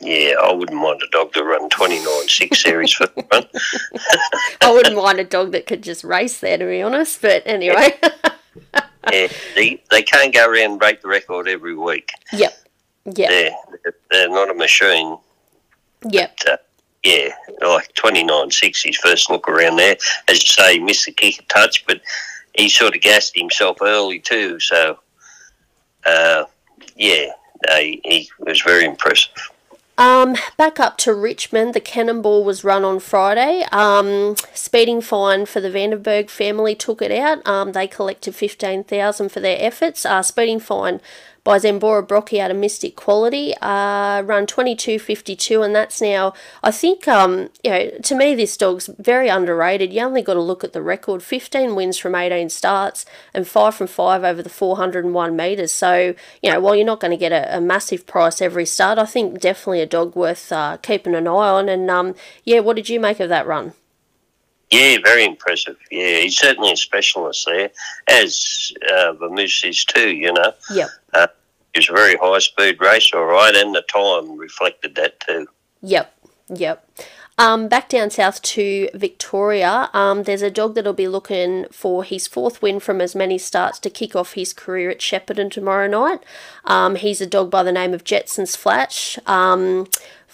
[0.00, 3.46] Yeah, I wouldn't mind a dog to run 29 6 series for the run.
[4.60, 7.22] I wouldn't mind a dog that could just race there, to be honest.
[7.22, 7.98] But anyway.
[9.12, 12.10] yeah, they, they can't go around and break the record every week.
[12.32, 12.54] Yep.
[13.14, 13.30] Yep.
[13.30, 15.16] They're, they're not a machine.
[16.10, 16.38] Yep.
[16.44, 16.56] But, uh,
[17.02, 17.28] yeah,
[17.60, 19.96] like 29 6, his first look around there.
[20.28, 22.00] As you say, he missed the kick a touch, but
[22.54, 24.58] he sort of gassed himself early too.
[24.60, 24.98] So,
[26.04, 26.44] uh,
[26.96, 27.28] yeah,
[27.78, 29.32] he, he was very impressive.
[29.98, 33.66] Um, back up to Richmond, the Cannonball was run on Friday.
[33.72, 37.46] Um, speeding fine for the Vandenberg family took it out.
[37.46, 40.04] Um, they collected fifteen thousand for their efforts.
[40.04, 41.00] Uh, speeding fine
[41.46, 47.06] by Zambora Brocky out of Mystic Quality, uh, run 22.52, and that's now, I think,
[47.06, 49.92] um, you know, to me, this dog's very underrated.
[49.92, 53.76] You only got to look at the record 15 wins from 18 starts and 5
[53.76, 55.70] from 5 over the 401 metres.
[55.70, 58.98] So, you know, while you're not going to get a, a, massive price every start,
[58.98, 61.68] I think definitely a dog worth uh, keeping an eye on.
[61.68, 63.72] And um, yeah, what did you make of that run?
[64.70, 65.76] Yeah, very impressive.
[65.90, 67.70] Yeah, he's certainly a specialist there,
[68.08, 70.52] as uh, is too, you know.
[70.72, 70.88] Yep.
[71.14, 71.26] Uh,
[71.72, 75.46] he was a very high speed race, all right, and the time reflected that too.
[75.82, 76.12] Yep,
[76.48, 76.88] yep.
[77.38, 82.26] Um, back down south to Victoria, um, there's a dog that'll be looking for his
[82.26, 86.24] fourth win from as many starts to kick off his career at Shepparton tomorrow night.
[86.64, 89.18] Um, he's a dog by the name of Jetson's Flash.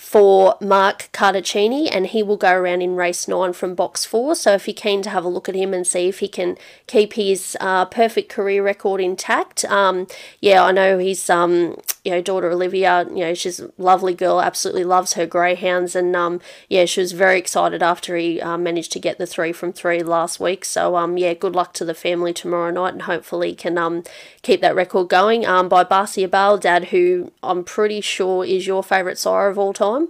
[0.02, 4.34] For Mark Cartacini, and he will go around in race nine from box four.
[4.34, 6.58] So if you're keen to have a look at him and see if he can
[6.86, 10.06] keep his uh, perfect career record intact, um,
[10.40, 14.40] yeah, I know he's um, you know daughter Olivia, you know she's a lovely girl,
[14.40, 18.92] absolutely loves her greyhounds, and um, yeah, she was very excited after he uh, managed
[18.92, 20.64] to get the three from three last week.
[20.64, 24.02] So um, yeah, good luck to the family tomorrow night, and hopefully can um
[24.42, 25.46] keep that record going.
[25.46, 29.72] Um, by Barcia Bale, Dad, who I'm pretty sure is your favourite sire of all
[29.72, 30.08] time.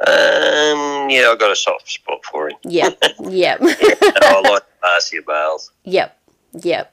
[0.00, 2.56] Um, yeah, I got a soft spot for him.
[2.64, 3.58] Yep, yep.
[3.62, 5.70] I like Barcia Bales.
[5.84, 6.18] Yep,
[6.62, 6.91] yep.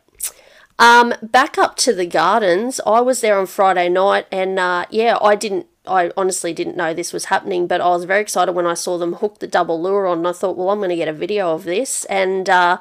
[0.79, 2.79] Um, back up to the gardens.
[2.87, 5.67] I was there on Friday night, and uh, yeah, I didn't.
[5.85, 8.97] I honestly didn't know this was happening, but I was very excited when I saw
[8.97, 10.19] them hook the double lure on.
[10.19, 12.77] And I thought, well, I'm going to get a video of this, and uh,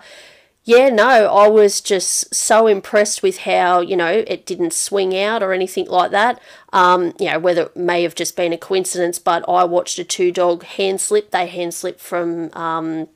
[0.69, 5.43] yeah, no, I was just so impressed with how, you know, it didn't swing out
[5.43, 6.41] or anything like that.
[6.75, 10.05] Um, you know, whether it may have just been a coincidence, but I watched a
[10.05, 11.31] two dog hand slip.
[11.31, 13.09] They hand slipped from um,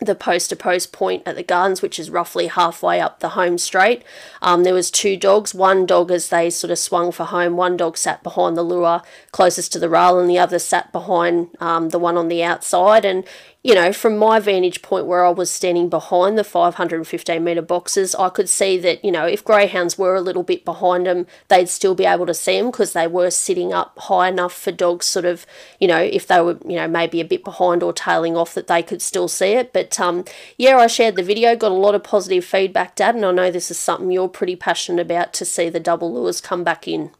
[0.00, 3.58] the post to post point at the gardens, which is roughly halfway up the home
[3.58, 4.02] straight.
[4.42, 5.54] Um, there was two dogs.
[5.54, 9.02] One dog, as they sort of swung for home, one dog sat behind the lure
[9.32, 13.04] closest to the rail, and the other sat behind um, the one on the outside.
[13.04, 13.24] And
[13.64, 18.14] you know, from my vantage point where I was standing behind the 515 metre boxes,
[18.14, 21.70] I could see that, you know, if greyhounds were a little bit behind them, they'd
[21.70, 25.06] still be able to see them because they were sitting up high enough for dogs
[25.06, 25.46] sort of,
[25.80, 28.66] you know, if they were, you know, maybe a bit behind or tailing off that
[28.66, 29.72] they could still see it.
[29.72, 30.26] But um,
[30.58, 33.50] yeah, I shared the video, got a lot of positive feedback, Dad, and I know
[33.50, 37.12] this is something you're pretty passionate about to see the double lures come back in.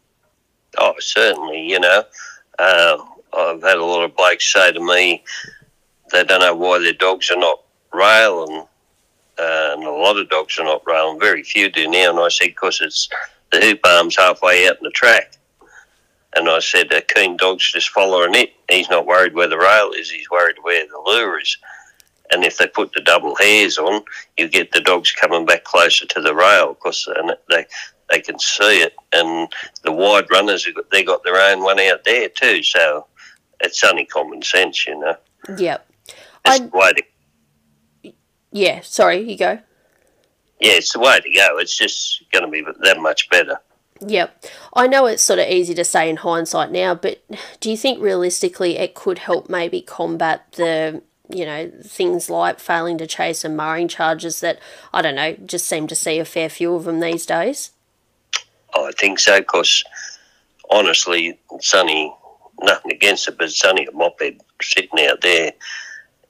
[0.76, 1.66] Oh, certainly.
[1.66, 2.04] You know,
[2.58, 2.98] uh,
[3.32, 5.24] I've had a lot of blokes say to me
[6.12, 7.60] they don't know why their dogs are not
[7.92, 8.66] rail, and,
[9.38, 12.10] uh, and a lot of dogs are not rail, and very few do now.
[12.10, 13.08] And I said, because it's
[13.50, 15.36] the hoop arm's halfway out in the track.
[16.36, 18.52] And I said, a keen dog's just following it.
[18.68, 21.56] He's not worried where the rail is, he's worried where the lure is.
[22.32, 24.02] And if they put the double hares on,
[24.36, 27.08] you get the dogs coming back closer to the rail because
[27.48, 27.66] they
[28.10, 28.94] they can see it.
[29.12, 32.62] And the wide runners, they got their own one out there too.
[32.62, 33.06] So
[33.60, 35.16] it's only common sense, you know.
[35.56, 35.86] Yep.
[36.46, 38.12] It's the way to,
[38.52, 39.58] yeah, sorry, you go.
[40.60, 41.58] Yeah, it's the way to go.
[41.58, 43.58] It's just going to be that much better.
[44.00, 44.44] Yep.
[44.74, 47.22] I know it's sort of easy to say in hindsight now, but
[47.60, 52.98] do you think realistically it could help maybe combat the, you know, things like failing
[52.98, 54.58] to chase and marring charges that,
[54.92, 57.70] I don't know, just seem to see a fair few of them these days?
[58.74, 59.84] Oh, I think so, because
[60.70, 62.14] honestly, Sonny,
[62.60, 65.52] nothing against it, but Sonny a moped sitting out there,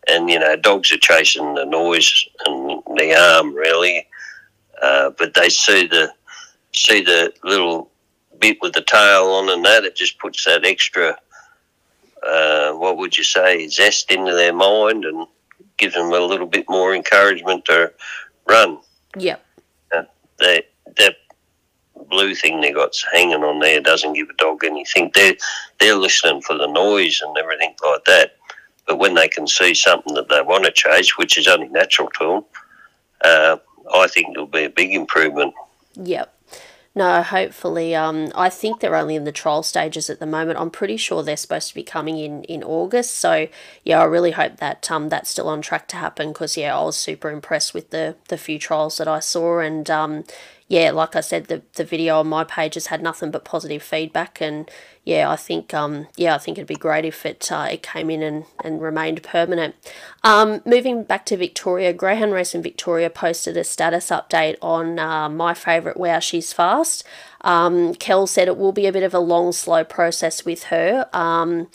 [0.09, 4.07] and you know, dogs are chasing the noise and the arm really,
[4.83, 6.13] uh, but they see the
[6.73, 7.91] see the little
[8.39, 11.17] bit with the tail on and that, it just puts that extra,
[12.27, 15.27] uh, what would you say, zest into their mind and
[15.77, 17.93] gives them a little bit more encouragement to
[18.47, 18.79] run.
[19.17, 19.45] Yep.
[19.95, 20.03] Uh,
[20.41, 20.65] that,
[20.97, 21.17] that
[22.11, 25.11] blue thing they got hanging on there doesn't give a dog anything.
[25.15, 25.37] They're,
[25.81, 28.37] they're listening for the noise and everything like that.
[28.87, 32.09] But when they can see something that they want to chase, which is only natural
[32.19, 32.45] to them,
[33.23, 33.57] uh,
[33.95, 35.55] I think it'll be a big improvement.
[35.95, 36.31] Yep.
[36.97, 37.95] No, hopefully.
[37.97, 40.61] Um, I think they're only in the trial stages at the moment.
[40.61, 43.17] I'm pretty sure they're supposed to be coming in in August.
[43.17, 43.49] So
[43.83, 46.29] yeah, I really hope that um that's still on track to happen.
[46.29, 49.91] Because yeah, I was super impressed with the the few trials that I saw, and
[49.91, 50.25] um
[50.67, 53.83] yeah, like I said, the the video on my page has had nothing but positive
[53.83, 54.71] feedback, and
[55.05, 58.09] yeah, I think um yeah, I think it'd be great if it uh, it came
[58.09, 59.75] in and, and remained permanent.
[60.23, 65.53] Um, moving back to Victoria, Greyhound Racing Victoria posted a status update on uh, my
[65.53, 67.05] favourite Wow She's Fast.
[67.43, 71.09] Um, Kel said it will be a bit of a long, slow process with her.
[71.13, 71.69] Um,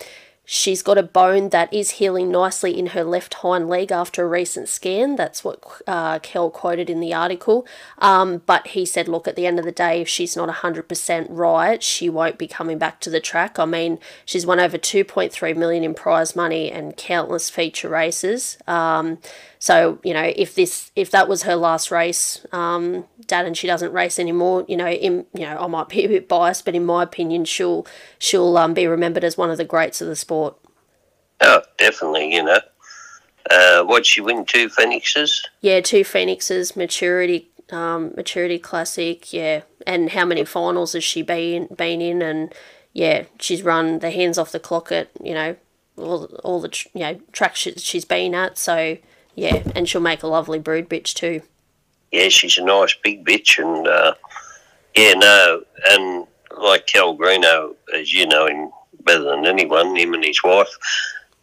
[0.52, 4.28] She's got a bone that is healing nicely in her left hind leg after a
[4.28, 5.16] recent scan.
[5.16, 7.68] That's what uh, Kel quoted in the article.
[8.00, 11.28] Um, but he said, look, at the end of the day, if she's not 100%
[11.30, 13.60] right, she won't be coming back to the track.
[13.60, 18.58] I mean, she's won over 2.3 million in prize money and countless feature races.
[18.66, 19.20] Um,
[19.62, 23.68] so you know, if this if that was her last race, um, dad, and she
[23.68, 26.76] doesn't race anymore, you know, in you know, I might be a bit biased, but
[26.76, 27.86] in my opinion, she'll
[28.18, 30.56] she'll um, be remembered as one of the greats of the sport.
[31.42, 32.34] Oh, definitely.
[32.34, 32.60] You know,
[33.52, 35.46] uh, what she win two phoenixes?
[35.60, 39.34] Yeah, two phoenixes, maturity, um, maturity classic.
[39.34, 42.22] Yeah, and how many finals has she been been in?
[42.22, 42.54] And
[42.94, 45.58] yeah, she's run the hands off the clock at you know
[45.98, 48.58] all all the you know tracks she's been at.
[48.58, 48.98] So
[49.36, 51.42] yeah, and she'll make a lovely brood bitch too.
[52.12, 54.16] Yeah, she's a nice big bitch, and uh,
[54.96, 58.72] yeah, no, and like Cal Greenough, as you know him
[59.06, 60.70] better than anyone, him and his wife,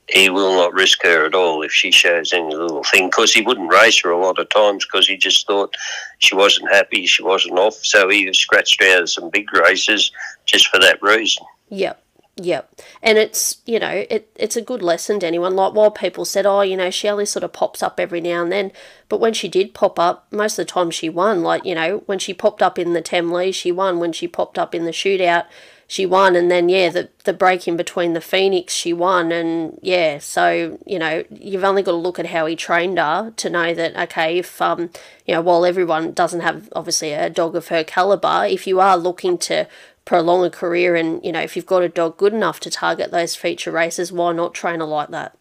[0.08, 3.42] he will not risk her at all if she shows any little thing because he
[3.42, 5.74] wouldn't race her a lot of times because he just thought
[6.18, 7.74] she wasn't happy, she wasn't off.
[7.82, 10.12] So he scratched her out of some big races
[10.44, 11.44] just for that reason.
[11.70, 12.02] Yep.
[12.38, 12.82] Yep.
[13.02, 15.56] And it's, you know, it, it's a good lesson to anyone.
[15.56, 18.42] Like, while people said, oh, you know, she only sort of pops up every now
[18.42, 18.72] and then.
[19.08, 21.42] But when she did pop up, most of the time she won.
[21.42, 24.00] Like, you know, when she popped up in the Temlee, she won.
[24.00, 25.46] When she popped up in the shootout,
[25.86, 26.36] she won.
[26.36, 29.32] And then, yeah, the, the break in between the Phoenix, she won.
[29.32, 33.32] And, yeah, so, you know, you've only got to look at how he trained her
[33.34, 34.90] to know that, okay, if, um,
[35.24, 38.98] you know, while everyone doesn't have, obviously, a dog of her caliber, if you are
[38.98, 39.66] looking to
[40.06, 43.10] prolong a career and you know if you've got a dog good enough to target
[43.10, 45.36] those feature races why not train her like that?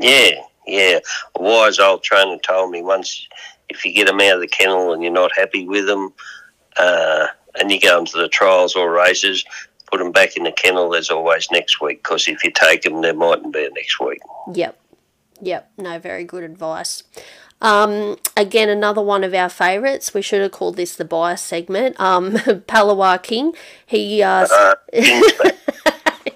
[0.00, 1.00] Yeah yeah.
[1.38, 3.28] A wise old trainer told me once
[3.68, 6.12] if you get them out of the kennel and you're not happy with them
[6.76, 9.44] uh, and you go into the trials or races
[9.90, 13.02] put them back in the kennel there's always next week because if you take them
[13.02, 14.20] there mightn't be a next week.
[14.54, 14.78] Yep.
[15.40, 15.70] Yep.
[15.78, 17.02] No very good advice
[17.60, 20.12] um, again, another one of our favourites.
[20.12, 21.98] We should have called this the bias segment.
[21.98, 22.32] Um,
[22.68, 23.54] Palawa King.
[23.86, 24.74] He uh, uh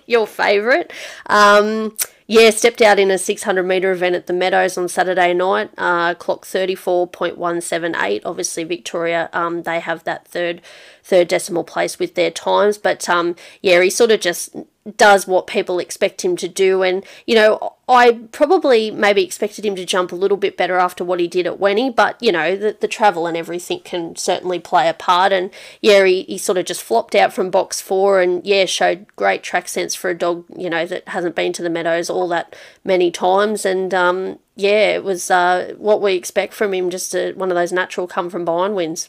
[0.07, 0.91] your favourite.
[1.27, 1.97] Um,
[2.31, 5.71] yeah, stepped out in a 600 metre event at the Meadows on Saturday night.
[5.79, 8.21] Uh, clock 34.178.
[8.23, 10.61] Obviously, Victoria, um, they have that third
[11.03, 12.77] third decimal place with their times.
[12.77, 14.55] But um, yeah, he sort of just
[14.97, 16.83] does what people expect him to do.
[16.83, 21.05] And, you know, I probably maybe expected him to jump a little bit better after
[21.05, 24.59] what he did at Wenny, but, you know, the, the travel and everything can certainly
[24.59, 25.33] play a part.
[25.33, 29.07] And, yeah, he, he sort of just flopped out from box four and, yeah, showed
[29.17, 32.29] great track sense for a dog, you know, that hasn't been to the Meadows all
[32.29, 33.65] that many times.
[33.65, 37.55] And, um, yeah, it was uh, what we expect from him, just a, one of
[37.55, 39.09] those natural come from behind wins.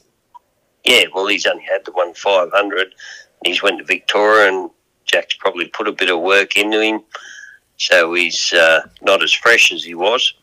[0.86, 2.96] Yeah, well, he's only had the one 500.
[3.46, 4.70] He's went to Victoria and
[5.12, 7.02] Jack's probably put a bit of work into him,
[7.78, 10.34] so he's uh, not as fresh as he was.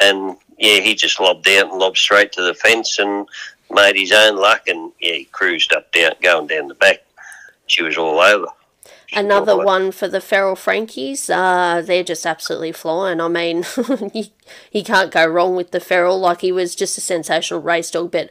[0.00, 3.26] And yeah, he just lobbed out and lobbed straight to the fence and
[3.70, 4.68] made his own luck.
[4.68, 7.04] And yeah, he cruised up down, going down the back.
[7.66, 8.46] She was all over.
[9.12, 11.30] Another one for the Feral Frankies.
[11.30, 13.20] Uh, they're just absolutely flying.
[13.20, 13.64] I mean,
[14.14, 14.24] you,
[14.72, 16.18] you can't go wrong with the Feral.
[16.18, 18.30] Like, he was just a sensational race dog, but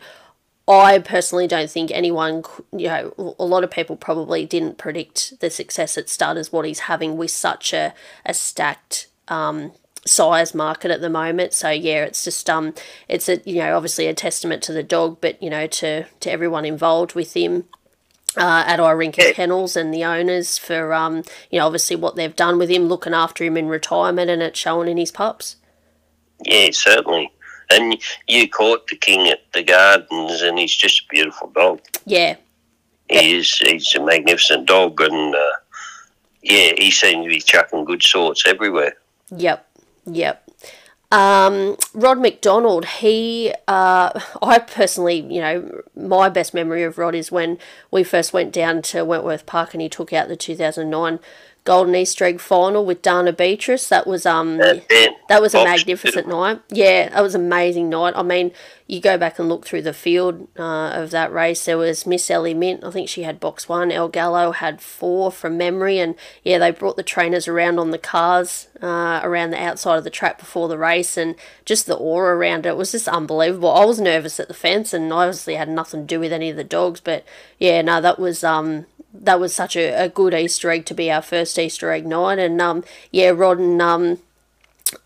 [0.68, 5.50] I personally don't think anyone, you know, a lot of people probably didn't predict the
[5.52, 7.94] success at as what he's having with such a,
[8.26, 9.74] a stacked um,
[10.08, 11.54] size market at the moment.
[11.54, 12.74] So yeah, it's just um,
[13.08, 16.32] it's a you know obviously a testament to the dog, but you know to to
[16.32, 17.66] everyone involved with him.
[18.38, 22.58] Uh, at Irinka Kennels and the owners for um, you know obviously what they've done
[22.58, 25.56] with him, looking after him in retirement, and it's showing in his pups.
[26.44, 27.32] Yeah, certainly.
[27.70, 27.98] And
[28.28, 31.82] you caught the king at the gardens, and he's just a beautiful dog.
[32.06, 32.36] Yeah.
[33.10, 33.58] He is.
[33.58, 35.54] He's a magnificent dog, and uh,
[36.42, 38.96] yeah, he seems to be chucking good sorts everywhere.
[39.36, 39.68] Yep.
[40.06, 40.46] Yep.
[41.12, 47.32] Um, Rod McDonald, he, uh, I personally, you know, my best memory of Rod is
[47.32, 47.58] when
[47.92, 51.20] we first went down to Wentworth Park and he took out the 2009
[51.66, 53.90] Golden Easter egg final with Dana Beatrice.
[53.90, 56.62] That was um that was a magnificent night.
[56.70, 58.14] Yeah, that was an amazing night.
[58.16, 58.52] I mean,
[58.86, 61.66] you go back and look through the field uh, of that race.
[61.66, 62.84] There was Miss Ellie Mint.
[62.84, 63.92] I think she had box one.
[63.92, 67.98] El Gallo had four from memory, and yeah, they brought the trainers around on the
[67.98, 71.34] cars uh, around the outside of the track before the race, and
[71.66, 73.72] just the aura around it was just unbelievable.
[73.72, 76.52] I was nervous at the fence, and I obviously had nothing to do with any
[76.52, 77.26] of the dogs, but
[77.58, 78.86] yeah, no, that was um
[79.22, 82.40] that was such a, a good Easter egg to be our first Easter egg night.
[82.40, 84.20] And um, yeah, Rod and um,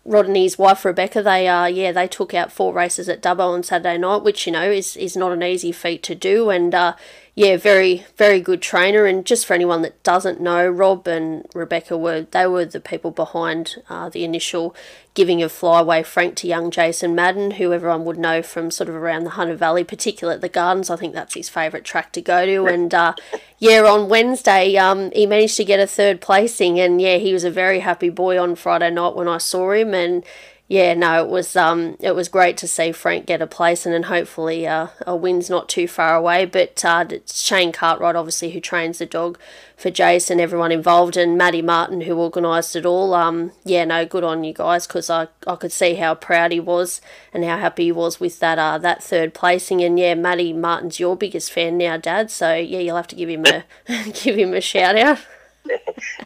[0.04, 3.52] Rod and his wife Rebecca, they uh, yeah, they took out four races at Dubbo
[3.52, 6.50] on Saturday night, which you know is is not an easy feat to do.
[6.50, 6.94] And uh,
[7.34, 9.06] yeah, very very good trainer.
[9.06, 13.10] And just for anyone that doesn't know, Rob and Rebecca were they were the people
[13.10, 14.74] behind uh, the initial
[15.14, 18.94] giving of Flyway Frank to young Jason Madden, who everyone would know from sort of
[18.94, 20.90] around the Hunter Valley, particularly at the Gardens.
[20.90, 22.66] I think that's his favourite track to go to.
[22.66, 23.14] And uh,
[23.58, 27.44] yeah, on Wednesday, um, he managed to get a third placing, and yeah, he was
[27.44, 30.24] a very happy boy on Friday night when I saw him, and
[30.70, 33.92] yeah, no, it was um, it was great to see Frank get a place, and
[33.92, 36.44] then hopefully uh, a win's not too far away.
[36.44, 39.36] But uh, Shane Cartwright, obviously, who trains the dog
[39.76, 43.14] for Jason, everyone involved, and Maddie Martin, who organised it all.
[43.14, 46.60] Um, yeah, no, good on you guys, because I, I could see how proud he
[46.60, 47.00] was
[47.34, 49.82] and how happy he was with that uh, that third placing.
[49.82, 52.30] And yeah, Maddie Martin's your biggest fan now, Dad.
[52.30, 53.64] So yeah, you'll have to give him a
[54.22, 55.18] give him a shout out.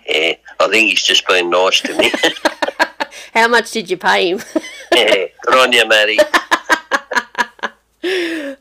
[0.06, 2.12] yeah, I think he's just been nice to me.
[3.34, 4.40] How much did you pay him?
[4.94, 6.18] yeah, good on you, Matty.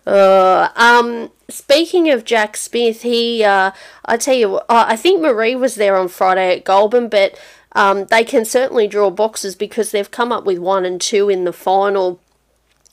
[0.05, 3.71] Uh, um, speaking of Jack Smith, he, uh,
[4.05, 7.37] I tell you, I think Marie was there on Friday at Goulburn, but
[7.73, 11.43] um, they can certainly draw boxes because they've come up with one and two in
[11.43, 12.21] the final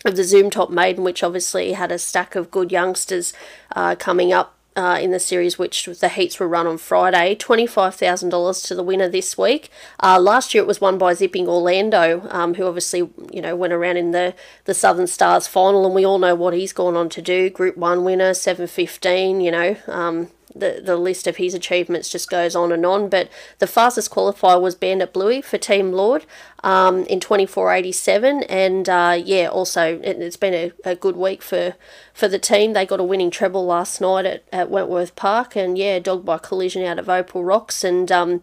[0.05, 3.33] of the Zoom Top Maiden, which obviously had a stack of good youngsters
[3.77, 7.35] uh, coming up uh, in the series, which the heats were run on Friday.
[7.35, 9.71] $25,000 to the winner this week.
[10.03, 13.73] Uh, last year it was won by Zipping Orlando, um, who obviously, you know, went
[13.73, 17.09] around in the, the Southern Stars final, and we all know what he's gone on
[17.11, 17.51] to do.
[17.51, 22.55] Group 1 winner, 715, you know, um, the, the list of his achievements just goes
[22.57, 23.09] on and on.
[23.09, 26.27] But the fastest qualifier was Bandit Bluey for Team Lord
[26.63, 28.47] um, in 24.87.
[28.49, 31.75] And uh, yeah, also it, has been a, a good week for,
[32.13, 32.73] for the team.
[32.73, 35.57] They got a winning treble last night at, at Wentworth Park.
[35.57, 37.85] And yeah, dog by collision out of Opal Rocks.
[37.85, 38.43] And um,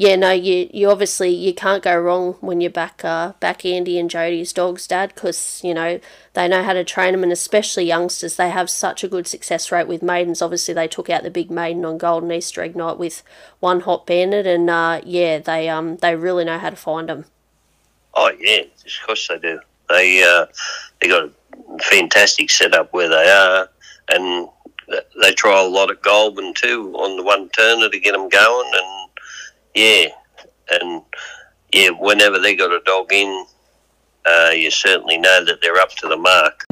[0.00, 3.98] yeah, no, you you obviously you can't go wrong when you're back uh, back Andy
[3.98, 5.98] and Jody's dogs, Dad, because you know
[6.34, 9.72] they know how to train them, and especially youngsters, they have such a good success
[9.72, 10.40] rate with maidens.
[10.40, 13.24] Obviously, they took out the big maiden on Golden Easter egg night with
[13.58, 17.24] one hot bandit, and uh, yeah, they um they really know how to find them.
[18.14, 19.58] Oh yeah, of course they do.
[19.88, 20.46] They uh,
[21.00, 21.32] they got a
[21.82, 23.68] fantastic setup where they are,
[24.10, 24.48] and
[25.20, 28.70] they try a lot at Goulburn too on the one turner to get them going
[28.74, 28.97] and
[29.78, 30.08] yeah,
[30.70, 31.02] and
[31.72, 33.46] yeah, whenever they got a dog in,
[34.26, 36.64] uh, you certainly know that they're up to the mark.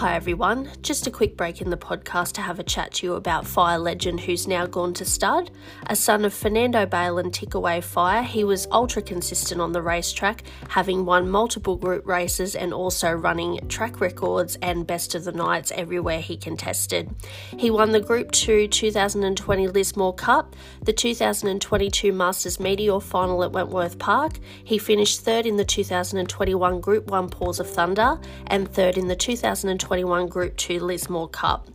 [0.00, 3.14] Hi everyone, just a quick break in the podcast to have a chat to you
[3.16, 5.50] about Fire Legend who's now gone to stud.
[5.88, 10.42] A son of Fernando Bale and Tickaway Fire, he was ultra consistent on the racetrack,
[10.70, 15.70] having won multiple group races and also running track records and best of the nights
[15.72, 17.14] everywhere he contested.
[17.58, 23.98] He won the Group 2 2020 Lismore Cup, the 2022 Masters Meteor final at Wentworth
[23.98, 24.38] Park.
[24.64, 29.14] He finished third in the 2021 Group 1 Paws of Thunder and third in the
[29.14, 31.66] 2020 2021 Group 2 Lismore Cup.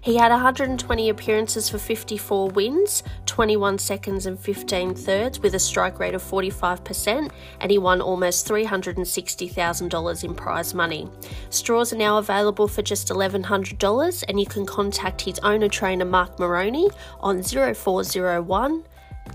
[0.00, 5.98] He had 120 appearances for 54 wins, 21 seconds, and 15 thirds with a strike
[5.98, 11.10] rate of 45%, and he won almost $360,000 in prize money.
[11.50, 16.38] Straws are now available for just $1,100, and you can contact his owner trainer Mark
[16.38, 18.84] Moroney on 0401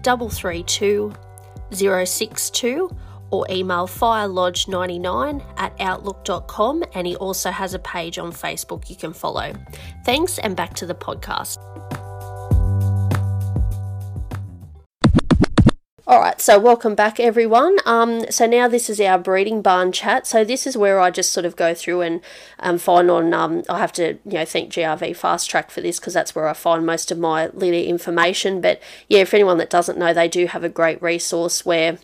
[0.02, 1.14] 332
[1.72, 2.90] 062
[3.32, 9.14] or email firelodge99 at outlook.com and he also has a page on Facebook you can
[9.14, 9.54] follow.
[10.06, 11.58] Thanks and back to the podcast.
[16.10, 17.78] All right, so welcome back, everyone.
[17.86, 20.26] Um, so now this is our breeding barn chat.
[20.26, 22.22] So this is where I just sort of go through and
[22.58, 23.32] um, find on.
[23.32, 26.48] Um, I have to, you know, thank GRV Fast Track for this because that's where
[26.48, 28.60] I find most of my litter information.
[28.60, 32.00] But yeah, for anyone that doesn't know, they do have a great resource where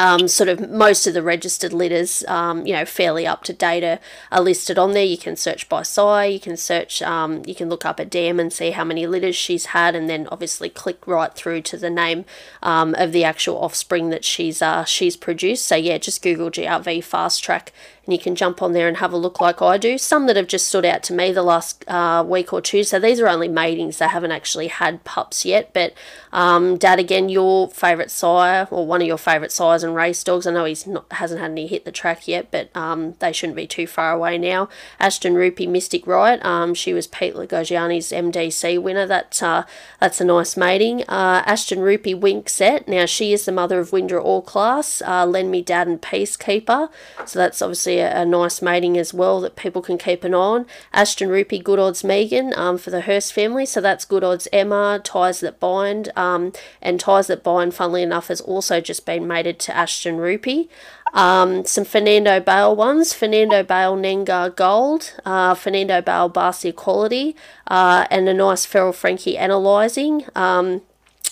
[0.00, 3.84] um, sort of most of the registered litters, um, you know, fairly up to date
[3.84, 3.98] are,
[4.32, 5.04] are, listed on there.
[5.04, 8.40] You can search by sire, you can search, um, you can look up a dam
[8.40, 11.90] and see how many litters she's had, and then obviously click right through to the
[11.90, 12.24] name
[12.62, 15.66] um, of the actual offspring that she's uh, she's produced.
[15.66, 17.70] So yeah, just Google GRV Fast Track
[18.10, 19.96] and you can jump on there and have a look like I do.
[19.96, 22.82] Some that have just stood out to me the last uh, week or two.
[22.82, 25.72] So these are only matings; they haven't actually had pups yet.
[25.72, 25.94] But
[26.32, 30.44] um, Dad, again, your favourite sire or one of your favourite sires and race dogs.
[30.44, 33.54] I know he's not hasn't had any hit the track yet, but um, they shouldn't
[33.54, 34.68] be too far away now.
[34.98, 36.44] Ashton Rupee Mystic Riot.
[36.44, 39.06] Um, she was Pete Lagogiani's MDC winner.
[39.06, 39.62] That uh,
[40.00, 41.02] that's a nice mating.
[41.02, 42.88] Uh, Ashton Rupee Wink Set.
[42.88, 45.00] Now she is the mother of Windra All Class.
[45.00, 46.88] Uh, Lend Me Dad and Peacekeeper.
[47.24, 50.38] So that's obviously a, a, nice mating as well that people can keep an eye
[50.38, 50.66] on.
[50.92, 53.66] Ashton Rupee, Good Odds Megan um, for the Hurst family.
[53.66, 56.10] So that's Good Odds Emma, Ties That Bind.
[56.16, 60.68] Um, and Ties That Bind, funnily enough, has also just been mated to Ashton Rupee.
[61.12, 67.34] Um, some Fernando Bale ones Fernando Bale Nengar Gold, uh, Fernando Bale Barcia Quality,
[67.66, 70.24] uh, and a nice Feral Frankie Analyzing.
[70.36, 70.82] Um,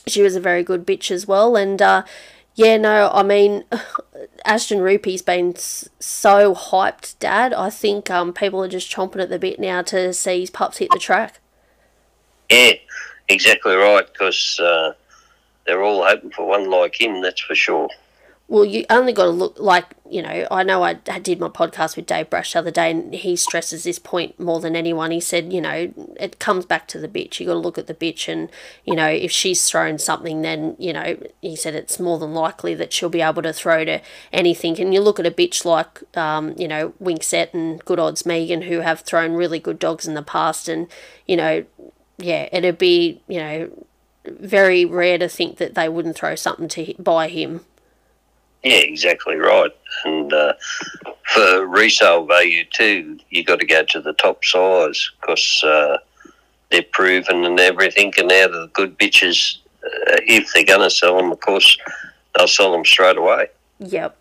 [0.09, 1.57] she was a very good bitch as well.
[1.57, 2.03] And uh,
[2.59, 3.63] yeah, no, I mean,
[4.45, 7.55] Ashton Rupee's been so hyped, Dad.
[7.55, 10.79] I think um, people are just chomping at the bit now to see his pups
[10.79, 11.39] hit the track.
[12.51, 12.73] Yeah,
[13.29, 14.95] exactly right, because uh,
[15.67, 17.89] they're all hoping for one like him, that's for sure
[18.49, 21.97] well, you only got to look like, you know, I know I did my podcast
[21.97, 25.11] with Dave Brash the other day and he stresses this point more than anyone.
[25.11, 27.39] He said, you know, it comes back to the bitch.
[27.39, 28.49] You got to look at the bitch and,
[28.87, 32.75] you know, if she's thrown something, then, you know, he said it's more than likely
[32.75, 34.01] that she'll be able to throw to
[34.33, 34.81] anything.
[34.81, 38.63] And you look at a bitch like, um, you know, Winkset and Good Odds Megan
[38.63, 40.87] who have thrown really good dogs in the past and,
[41.27, 41.67] you know,
[42.17, 43.87] yeah, it'd be, you know,
[44.25, 47.61] very rare to think that they wouldn't throw something to by him
[48.69, 49.71] yeah, exactly right.
[50.05, 50.53] And uh,
[51.35, 55.97] for resale value too, you got to go to the top size because uh,
[56.71, 58.13] they're proven and everything.
[58.19, 61.79] And out of the good bitches, uh, if they're going to sell them, of course,
[62.37, 63.47] they'll sell them straight away.
[63.79, 64.19] Yep.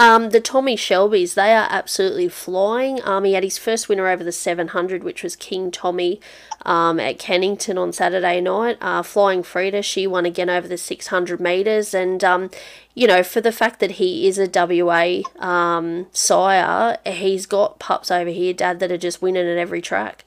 [0.00, 3.06] Um, the Tommy Shelbys, they are absolutely flying.
[3.06, 6.22] Um, he had his first winner over the 700, which was King Tommy
[6.64, 8.78] um, at Cannington on Saturday night.
[8.80, 11.92] Uh, Flying Frida, she won again over the 600 metres.
[11.92, 12.50] And, um,
[12.94, 18.10] you know, for the fact that he is a WA um, sire, he's got pups
[18.10, 20.24] over here, Dad, that are just winning at every track.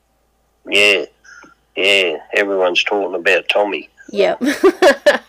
[0.70, 1.06] Yeah,
[1.76, 2.18] yeah.
[2.36, 3.90] Everyone's talking about Tommy.
[4.12, 4.40] Yep.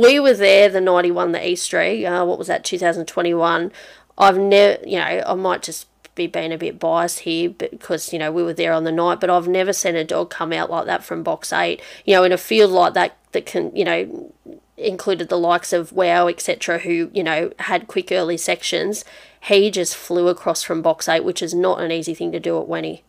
[0.00, 2.04] we were there the night he won the egg.
[2.04, 3.72] Uh, what was that, 2021?
[4.18, 8.18] I've never, you know, I might just be being a bit biased here because, you
[8.18, 10.70] know, we were there on the night, but I've never seen a dog come out
[10.70, 11.80] like that from box eight.
[12.04, 14.32] You know, in a field like that, that can, you know,
[14.76, 19.04] included the likes of Wow, etc., who, you know, had quick early sections.
[19.42, 22.60] He just flew across from box eight, which is not an easy thing to do
[22.60, 23.02] at Wenny.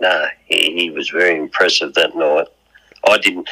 [0.00, 2.46] No, he, he was very impressive that night.
[3.06, 3.48] I didn't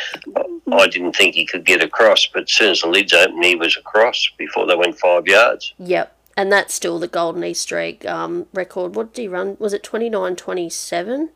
[0.73, 3.55] I didn't think he could get across, but as soon as the lids opened, he
[3.55, 5.73] was across before they went five yards.
[5.79, 6.13] Yep.
[6.37, 8.95] And that's still the Golden Easter egg um, record.
[8.95, 9.57] What did he run?
[9.59, 11.31] Was it 29 27?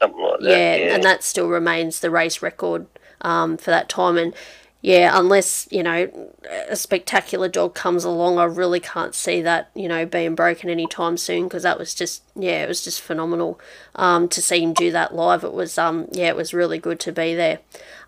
[0.00, 0.48] Something like that.
[0.48, 2.86] Yeah, yeah, and that still remains the race record
[3.22, 4.18] um, for that time.
[4.18, 4.34] And
[4.80, 6.30] yeah, unless, you know,
[6.68, 11.16] a spectacular dog comes along, I really can't see that, you know, being broken anytime
[11.16, 13.58] soon because that was just, yeah, it was just phenomenal
[13.96, 15.42] um, to see him do that live.
[15.42, 17.58] It was, um, yeah, it was really good to be there.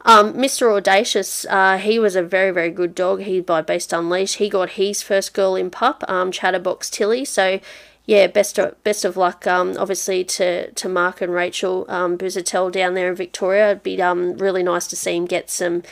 [0.02, 0.72] Um, Mr.
[0.72, 3.22] Audacious, uh, he was a very, very good dog.
[3.22, 7.24] He, by Beast Unleashed, he got his first girl in pup, um, Chatterbox Tilly.
[7.24, 7.58] So,
[8.06, 12.70] yeah, best of, best of luck, um, obviously, to, to Mark and Rachel um, Buzatel
[12.70, 13.72] down there in Victoria.
[13.72, 15.82] It'd be um, really nice to see him get some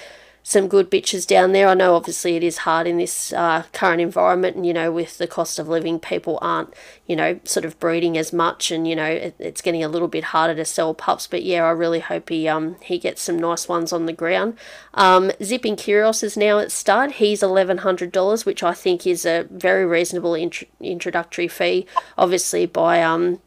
[0.42, 1.68] some good bitches down there.
[1.68, 5.18] I know obviously it is hard in this uh, current environment, and you know, with
[5.18, 6.72] the cost of living, people aren't,
[7.06, 10.08] you know, sort of breeding as much, and you know, it, it's getting a little
[10.08, 11.26] bit harder to sell pups.
[11.26, 14.56] But yeah, I really hope he um he gets some nice ones on the ground.
[14.94, 17.12] Um, Zipping Curios is now at stud.
[17.12, 21.86] He's eleven hundred dollars, which I think is a very reasonable int- introductory fee.
[22.16, 23.40] Obviously by um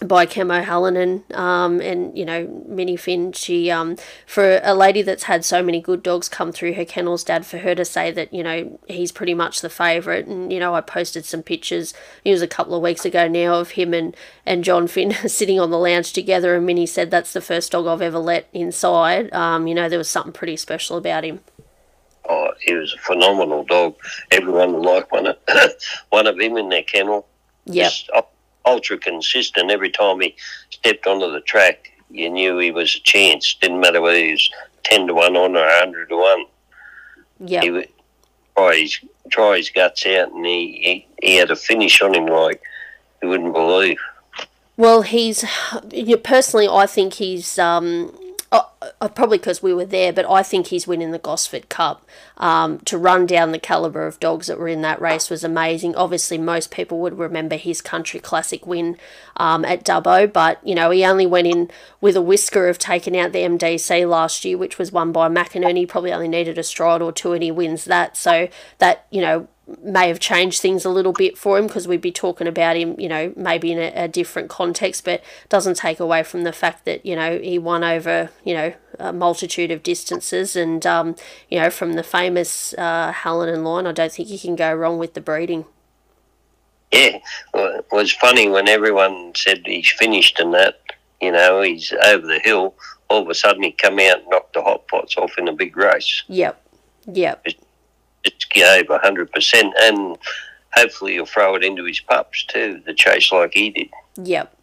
[0.00, 3.32] by Cam O'Halloran um, and you know Minnie Finn.
[3.32, 3.96] She um,
[4.26, 7.58] for a lady that's had so many good dogs come through her kennels, Dad, for
[7.58, 10.26] her to say that you know he's pretty much the favourite.
[10.26, 11.94] And you know I posted some pictures.
[12.24, 15.58] It was a couple of weeks ago now of him and and John Finn sitting
[15.58, 16.54] on the lounge together.
[16.54, 19.32] And Minnie said that's the first dog I've ever let inside.
[19.32, 21.40] Um, you know there was something pretty special about him.
[22.28, 23.96] Oh, he was a phenomenal dog.
[24.30, 25.36] Everyone would like one of
[26.10, 27.26] one of him in their kennel.
[27.64, 27.90] Yeah
[28.68, 29.70] ultra consistent.
[29.70, 30.36] Every time he
[30.70, 33.56] stepped onto the track, you knew he was a chance.
[33.60, 34.50] Didn't matter whether he was
[34.84, 36.44] 10 to 1 on or 100 to 1.
[37.40, 37.62] Yeah.
[37.62, 37.88] He would
[38.56, 38.98] try his,
[39.30, 42.60] try his guts out, and he, he, he had a finish on him like
[43.22, 43.98] you wouldn't believe.
[44.76, 45.44] Well, he's
[46.22, 48.12] personally, I think he's um,
[49.00, 52.06] uh, probably because we were there, but I think he's winning the Gosford Cup.
[52.36, 55.96] Um, to run down the calibre of dogs that were in that race was amazing.
[55.96, 58.96] Obviously, most people would remember his Country Classic win
[59.36, 61.70] um, at Dubbo, but you know he only went in
[62.00, 65.78] with a whisker of taking out the MDC last year, which was won by McInerney.
[65.78, 68.16] He probably only needed a stride or two, and he wins that.
[68.16, 69.48] So that you know
[69.82, 72.98] may have changed things a little bit for him because we'd be talking about him,
[72.98, 76.84] you know, maybe in a, a, different context, but doesn't take away from the fact
[76.86, 80.56] that, you know, he won over, you know, a multitude of distances.
[80.56, 81.16] And, um,
[81.48, 84.98] you know, from the famous uh, and line, I don't think you can go wrong
[84.98, 85.64] with the breeding.
[86.92, 87.18] Yeah,
[87.52, 90.80] well, it was funny when everyone said he's finished and that,
[91.20, 92.74] you know, he's over the hill.
[93.08, 95.52] All of a sudden, he come out and knocked the hot pots off in a
[95.52, 96.22] big race.
[96.28, 96.60] Yep,
[97.12, 97.42] yep.
[97.44, 97.60] It's,
[98.24, 100.18] just gave 100% and
[100.72, 103.90] hopefully he'll throw it into his pups too, the chase like he did.
[104.22, 104.54] Yep.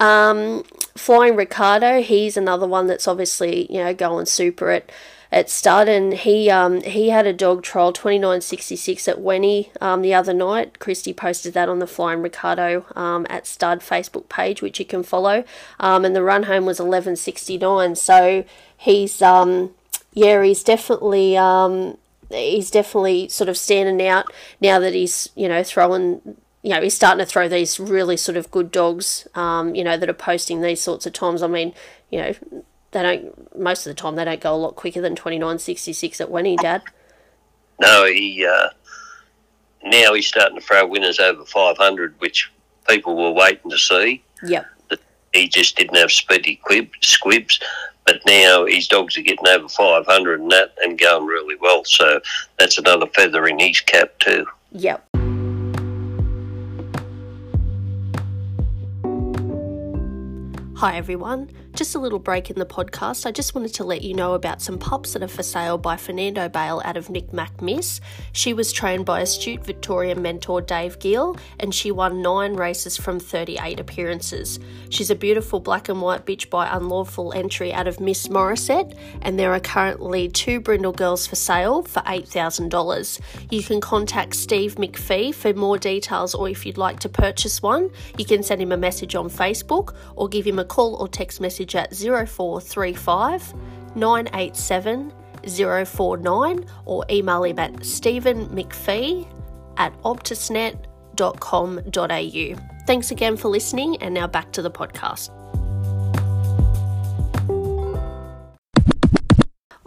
[0.00, 0.64] Um,
[0.96, 4.90] Flying Ricardo, he's another one that's obviously, you know, going super at
[5.32, 10.14] at stud and he um he had a dog trial 2966 at Wenny um the
[10.14, 10.78] other night.
[10.78, 15.02] Christy posted that on the Flying Ricardo um at stud Facebook page which you can
[15.02, 15.42] follow.
[15.80, 17.96] Um and the run home was 1169.
[17.96, 18.44] So
[18.76, 19.74] he's um
[20.12, 21.98] yeah, he's definitely um
[22.30, 26.94] he's definitely sort of standing out now that he's you know throwing you know he's
[26.94, 30.60] starting to throw these really sort of good dogs um, you know that are posting
[30.60, 31.72] these sorts of times i mean
[32.10, 32.34] you know
[32.90, 36.28] they don't most of the time they don't go a lot quicker than 29.66 at
[36.28, 36.82] Wenny dad
[37.80, 38.70] no he uh,
[39.84, 42.50] now he's starting to throw winners over 500 which
[42.88, 44.66] people were waiting to see yep
[45.32, 47.58] he just didn't have speedy quib, squibs
[48.06, 51.84] but now his dogs are getting over 500 and that and going really well.
[51.84, 52.20] So
[52.58, 54.46] that's another feather in his cap too.
[54.72, 55.13] Yep.
[60.76, 61.50] Hi everyone.
[61.74, 63.26] Just a little break in the podcast.
[63.26, 65.96] I just wanted to let you know about some pups that are for sale by
[65.96, 68.00] Fernando Bale out of Nick Mac Miss.
[68.30, 73.18] She was trained by astute Victorian mentor Dave Gill and she won nine races from
[73.18, 74.60] 38 appearances.
[74.88, 79.36] She's a beautiful black and white bitch by unlawful entry out of Miss Morissette, and
[79.36, 83.20] there are currently two brindle girls for sale for $8,000.
[83.50, 87.90] You can contact Steve McPhee for more details, or if you'd like to purchase one,
[88.16, 91.40] you can send him a message on Facebook or give him a call or text
[91.40, 91.94] message message at
[92.28, 93.54] 0435
[93.96, 95.12] 987
[95.46, 99.28] 049 or email him at stephenmcphee
[99.76, 102.84] at optusnet.com.au.
[102.86, 105.28] Thanks again for listening, and now back to the podcast.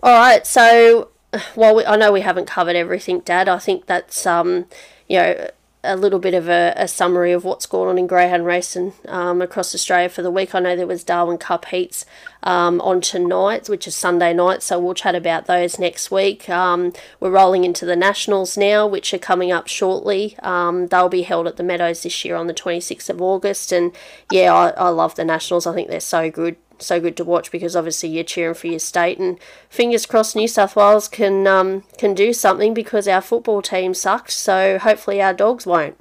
[0.03, 1.09] All right, so
[1.55, 4.65] while we, I know we haven't covered everything, Dad, I think that's um,
[5.07, 5.49] you know
[5.87, 9.41] a little bit of a, a, summary of what's going on in greyhound racing um,
[9.41, 10.53] across Australia for the week.
[10.53, 12.05] I know there was Darwin Cup heats
[12.43, 16.49] um, on tonight, which is Sunday night, so we'll chat about those next week.
[16.49, 20.35] Um, we're rolling into the Nationals now, which are coming up shortly.
[20.43, 23.91] Um, they'll be held at the Meadows this year on the 26th of August, and
[24.31, 25.65] yeah, I, I love the Nationals.
[25.65, 26.57] I think they're so good.
[26.79, 30.47] So good to watch because obviously you're cheering for your state, and fingers crossed New
[30.47, 34.33] South Wales can um, can do something because our football team sucks.
[34.35, 35.97] So hopefully our dogs won't.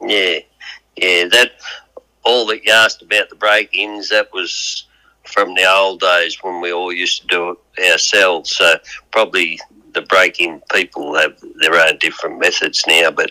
[0.00, 0.38] Yeah,
[0.96, 1.28] yeah.
[1.28, 1.52] That
[2.24, 4.86] all that you asked about the break-ins that was
[5.24, 8.56] from the old days when we all used to do it ourselves.
[8.56, 8.76] So
[9.10, 9.60] probably
[9.92, 13.30] the break-in people have their own different methods now, but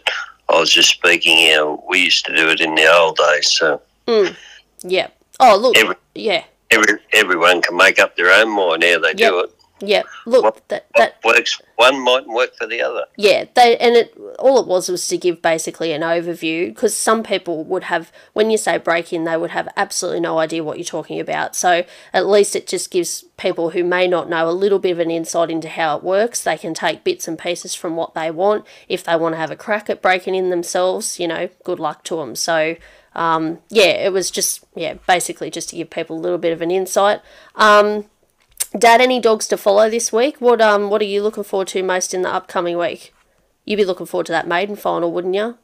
[0.50, 3.52] I was just speaking how we used to do it in the old days.
[3.52, 4.36] So Mm.
[4.84, 5.08] Yeah.
[5.40, 5.78] Oh, look.
[5.78, 6.44] Every- yeah.
[6.72, 9.55] Every, everyone can make up their own mind how they do it.
[9.82, 10.03] Yeah.
[10.26, 10.43] Look.
[10.43, 13.05] What, that that works one mightn't work for the other.
[13.18, 17.24] Yeah, they and it all it was was to give basically an overview because some
[17.24, 20.78] people would have when you say break in they would have absolutely no idea what
[20.78, 21.55] you're talking about.
[21.55, 24.99] So at least it just gives people who may not know a little bit of
[24.99, 26.41] an insight into how it works.
[26.41, 28.66] They can take bits and pieces from what they want.
[28.88, 32.03] If they want to have a crack at breaking in themselves, you know, good luck
[32.05, 32.36] to them.
[32.36, 32.78] So
[33.16, 36.61] um, yeah, it was just yeah basically just to give people a little bit of
[36.61, 37.22] an insight.
[37.55, 38.05] Um,
[38.78, 40.41] Dad, any dogs to follow this week?
[40.41, 43.13] What um what are you looking forward to most in the upcoming week?
[43.63, 45.57] You'd be looking forward to that maiden final, wouldn't you?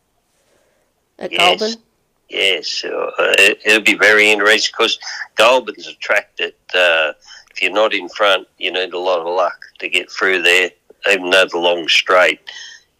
[1.20, 1.60] At Yes.
[1.60, 1.82] Goulburn.
[2.30, 4.98] Yes, uh, it, it'll be very interesting because
[5.36, 7.12] Goulburn's a track that uh,
[7.52, 10.72] if you're not in front, you need a lot of luck to get through there.
[11.12, 12.40] Even though the long straight,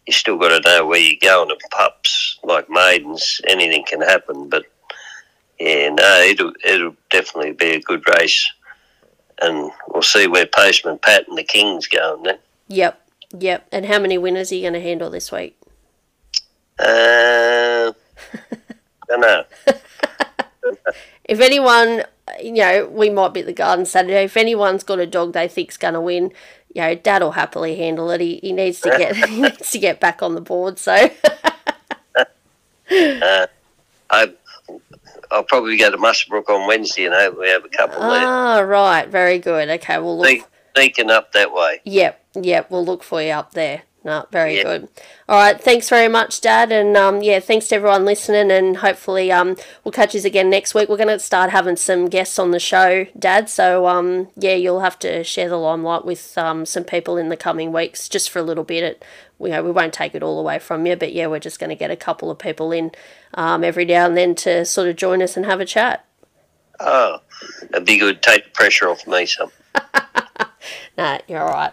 [0.06, 1.50] you still got to know where you're going.
[1.50, 4.48] And pups like maidens, anything can happen.
[4.48, 4.64] But
[5.58, 8.50] yeah, no, it'll it'll definitely be a good race,
[9.40, 12.38] and we'll see where Postman Pat and the Kings going then.
[12.68, 13.00] Yep,
[13.38, 13.66] yep.
[13.70, 15.56] And how many winners are you going to handle this week?
[16.78, 17.92] Uh,
[19.08, 19.44] don't know.
[21.24, 22.02] If anyone,
[22.42, 24.24] you know, we might be at the Garden Saturday.
[24.24, 26.32] If anyone's got a dog they think's going to win,
[26.74, 28.20] you know, Dad will happily handle it.
[28.20, 30.78] He, he needs to get he needs to get back on the board.
[30.78, 30.92] So
[32.90, 33.46] I,
[35.30, 38.26] I'll probably go to Muswellbrook on Wednesday and hope we have a couple there.
[38.26, 39.68] ah, right, very good.
[39.68, 40.48] Okay, we'll look.
[40.74, 41.80] Sneaking up that way.
[41.84, 43.82] Yep, yep, we'll look for you up there.
[44.04, 44.64] No, very Yep.
[44.64, 44.88] good.
[45.28, 49.30] All right, thanks very much, Dad, and um, yeah, thanks to everyone listening, and hopefully
[49.30, 50.88] um, we'll catch you again next week.
[50.88, 53.48] We're going to start having some guests on the show, Dad.
[53.48, 57.36] So um, yeah, you'll have to share the limelight with um, some people in the
[57.36, 58.82] coming weeks, just for a little bit.
[58.84, 59.04] It,
[59.40, 61.70] you know, we won't take it all away from you, but yeah, we're just going
[61.70, 62.90] to get a couple of people in
[63.34, 66.04] um, every now and then to sort of join us and have a chat.
[66.80, 67.18] Oh,
[67.70, 68.22] it'd be good.
[68.22, 69.52] Take the pressure off me some.
[70.98, 71.72] Nah, you're all right.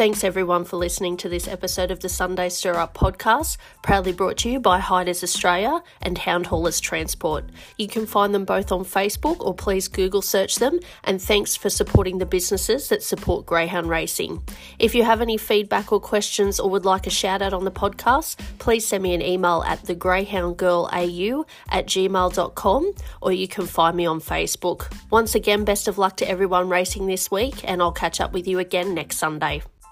[0.00, 4.38] Thanks everyone for listening to this episode of the Sunday Stir Up podcast, proudly brought
[4.38, 7.44] to you by Hiders Australia and Hound Haulers Transport.
[7.76, 10.80] You can find them both on Facebook or please Google search them.
[11.04, 14.42] And thanks for supporting the businesses that support greyhound racing.
[14.78, 17.70] If you have any feedback or questions or would like a shout out on the
[17.70, 24.06] podcast, please send me an email at thegreyhoundgirlau at gmail.com or you can find me
[24.06, 24.90] on Facebook.
[25.10, 28.48] Once again, best of luck to everyone racing this week, and I'll catch up with
[28.48, 29.60] you again next Sunday.